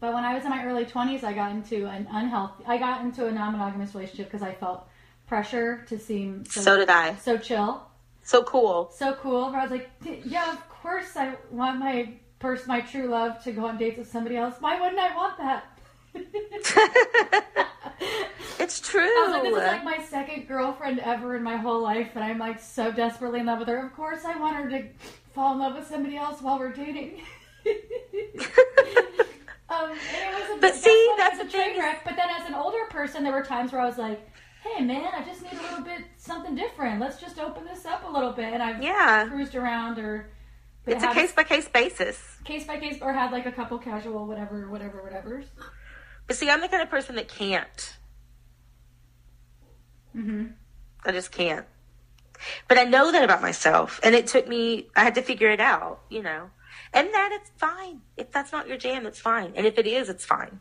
[0.00, 3.02] But when I was in my early 20s, I got into an unhealthy, I got
[3.02, 4.86] into a non monogamous relationship because I felt
[5.26, 7.82] pressure to seem so, so did i so chill,
[8.22, 9.50] so cool so cool.
[9.50, 9.90] Where I was like,
[10.26, 14.10] yeah, of course I want my person, my true love, to go on dates with
[14.10, 14.56] somebody else.
[14.60, 15.73] Why wouldn't I want that?
[18.58, 21.82] It's true I was like, this is like my second girlfriend ever in my whole
[21.82, 23.84] life, and I'm like so desperately in love with her.
[23.84, 24.84] Of course, I want her to
[25.34, 27.20] fall in love with somebody else while we're dating.
[27.66, 27.74] um,
[29.90, 32.04] and it was a, But see, that's the a train thing wreck.
[32.04, 34.20] But then, as an older person, there were times where I was like,
[34.62, 37.00] "Hey, man, I just need a little bit something different.
[37.00, 40.28] Let's just open this up a little bit." And I've yeah cruised around or.
[40.86, 44.26] it's a case by case basis case by case, or had like a couple casual,
[44.26, 45.46] whatever, whatever, whatever's.
[46.26, 47.96] But see i'm the kind of person that can't
[50.16, 50.46] Mm-hmm.
[51.04, 51.66] I just can't.
[52.68, 54.88] But I know that about myself, and it took me.
[54.96, 56.50] I had to figure it out, you know.
[56.92, 58.00] And that it's fine.
[58.16, 59.52] If that's not your jam, it's fine.
[59.56, 60.60] And if it is, it's fine.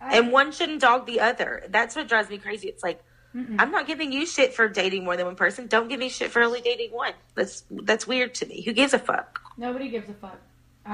[0.00, 1.64] And one shouldn't dog the other.
[1.68, 2.68] That's what drives me crazy.
[2.68, 3.02] It's like
[3.34, 5.68] I'm not giving you shit for dating more than one person.
[5.68, 7.14] Don't give me shit for only dating one.
[7.34, 8.62] That's that's weird to me.
[8.62, 9.40] Who gives a fuck?
[9.56, 10.40] Nobody gives a fuck.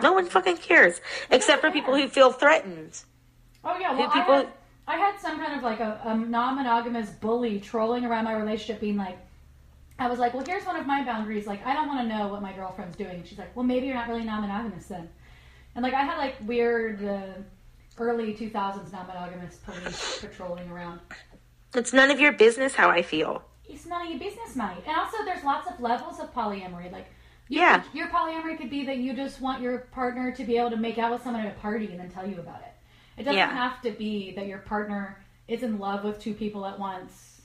[0.02, 1.00] No one fucking cares,
[1.30, 3.02] except for people who feel threatened.
[3.64, 4.48] Oh yeah, well, people- I, had,
[4.86, 8.96] I had some kind of like a, a non-monogamous bully trolling around my relationship, being
[8.96, 9.18] like,
[9.98, 11.46] I was like, well, here's one of my boundaries.
[11.46, 13.16] Like, I don't want to know what my girlfriend's doing.
[13.16, 15.08] And she's like, well, maybe you're not really non-monogamous then.
[15.74, 17.20] And like, I had like weird uh,
[17.98, 21.00] early 2000s non-monogamous police patrolling around.
[21.74, 23.42] It's none of your business how I feel.
[23.68, 24.82] It's none of your business, mate.
[24.86, 26.90] And also, there's lots of levels of polyamory.
[26.92, 27.06] Like,
[27.48, 27.80] you Yeah.
[27.80, 30.76] could- your polyamory could be that you just want your partner to be able to
[30.76, 32.72] make out with someone at a party and then tell you about it.
[33.18, 33.50] It doesn't Yeah.
[33.52, 37.40] have to be that your partner is in love with two people at once,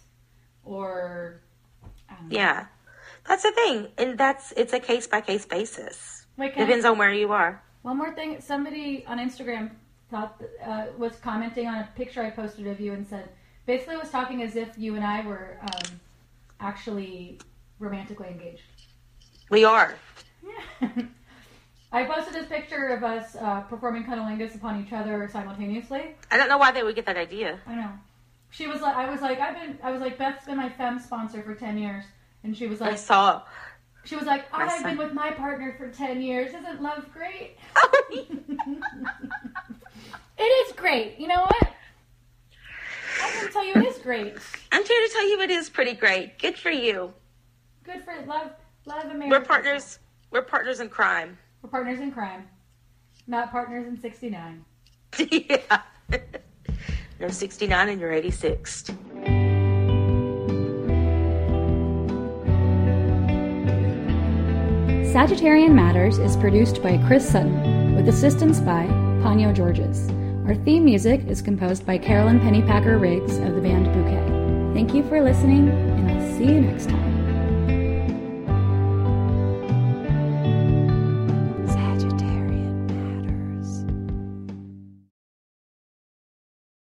[0.64, 1.42] or
[2.10, 2.36] I don't know.
[2.38, 2.66] Yeah,
[3.28, 6.28] that's the thing, and that's it's a case by case basis.
[6.38, 7.62] Wait, can I- Depends on where you are.
[7.82, 8.40] One more thing.
[8.40, 9.72] Somebody on Instagram
[10.12, 13.30] thought uh, was commenting on a picture I posted of you and said
[13.66, 16.00] basically was talking as if you and I were um,
[16.60, 17.40] actually
[17.80, 18.62] romantically engaged.
[19.50, 19.96] We are.
[21.94, 26.16] I posted this picture of us uh, performing cunnilingus upon each other simultaneously.
[26.32, 27.60] I don't know why they would get that idea.
[27.68, 27.92] I know.
[28.50, 31.00] She was like, I was like, I've been, I was like, Beth's been my femme
[31.00, 32.04] sponsor for ten years,
[32.44, 33.44] and she was like, I saw.
[34.06, 34.84] she was like, I've son.
[34.84, 36.56] been with my partner for ten years.
[36.56, 37.58] Isn't love great?
[38.10, 38.40] it
[40.42, 41.20] is great.
[41.20, 41.74] You know what?
[43.22, 44.36] I'm here to tell you it is great.
[44.72, 46.40] I'm here to tell you it is pretty great.
[46.40, 47.14] Good for you.
[47.84, 48.50] Good for love,
[48.88, 49.28] love America.
[49.30, 50.00] We're partners.
[50.32, 51.38] We're partners in crime.
[51.64, 52.50] We're partners in crime,
[53.26, 54.66] not partners in '69.
[55.32, 55.82] yeah.
[57.22, 58.84] No 69 and you're 86.
[65.14, 68.86] Sagittarian Matters is produced by Chris Sutton, with assistance by
[69.24, 70.10] Ponyo Georges.
[70.46, 74.74] Our theme music is composed by Carolyn Pennypacker Riggs of the band Bouquet.
[74.74, 77.13] Thank you for listening, and I'll see you next time.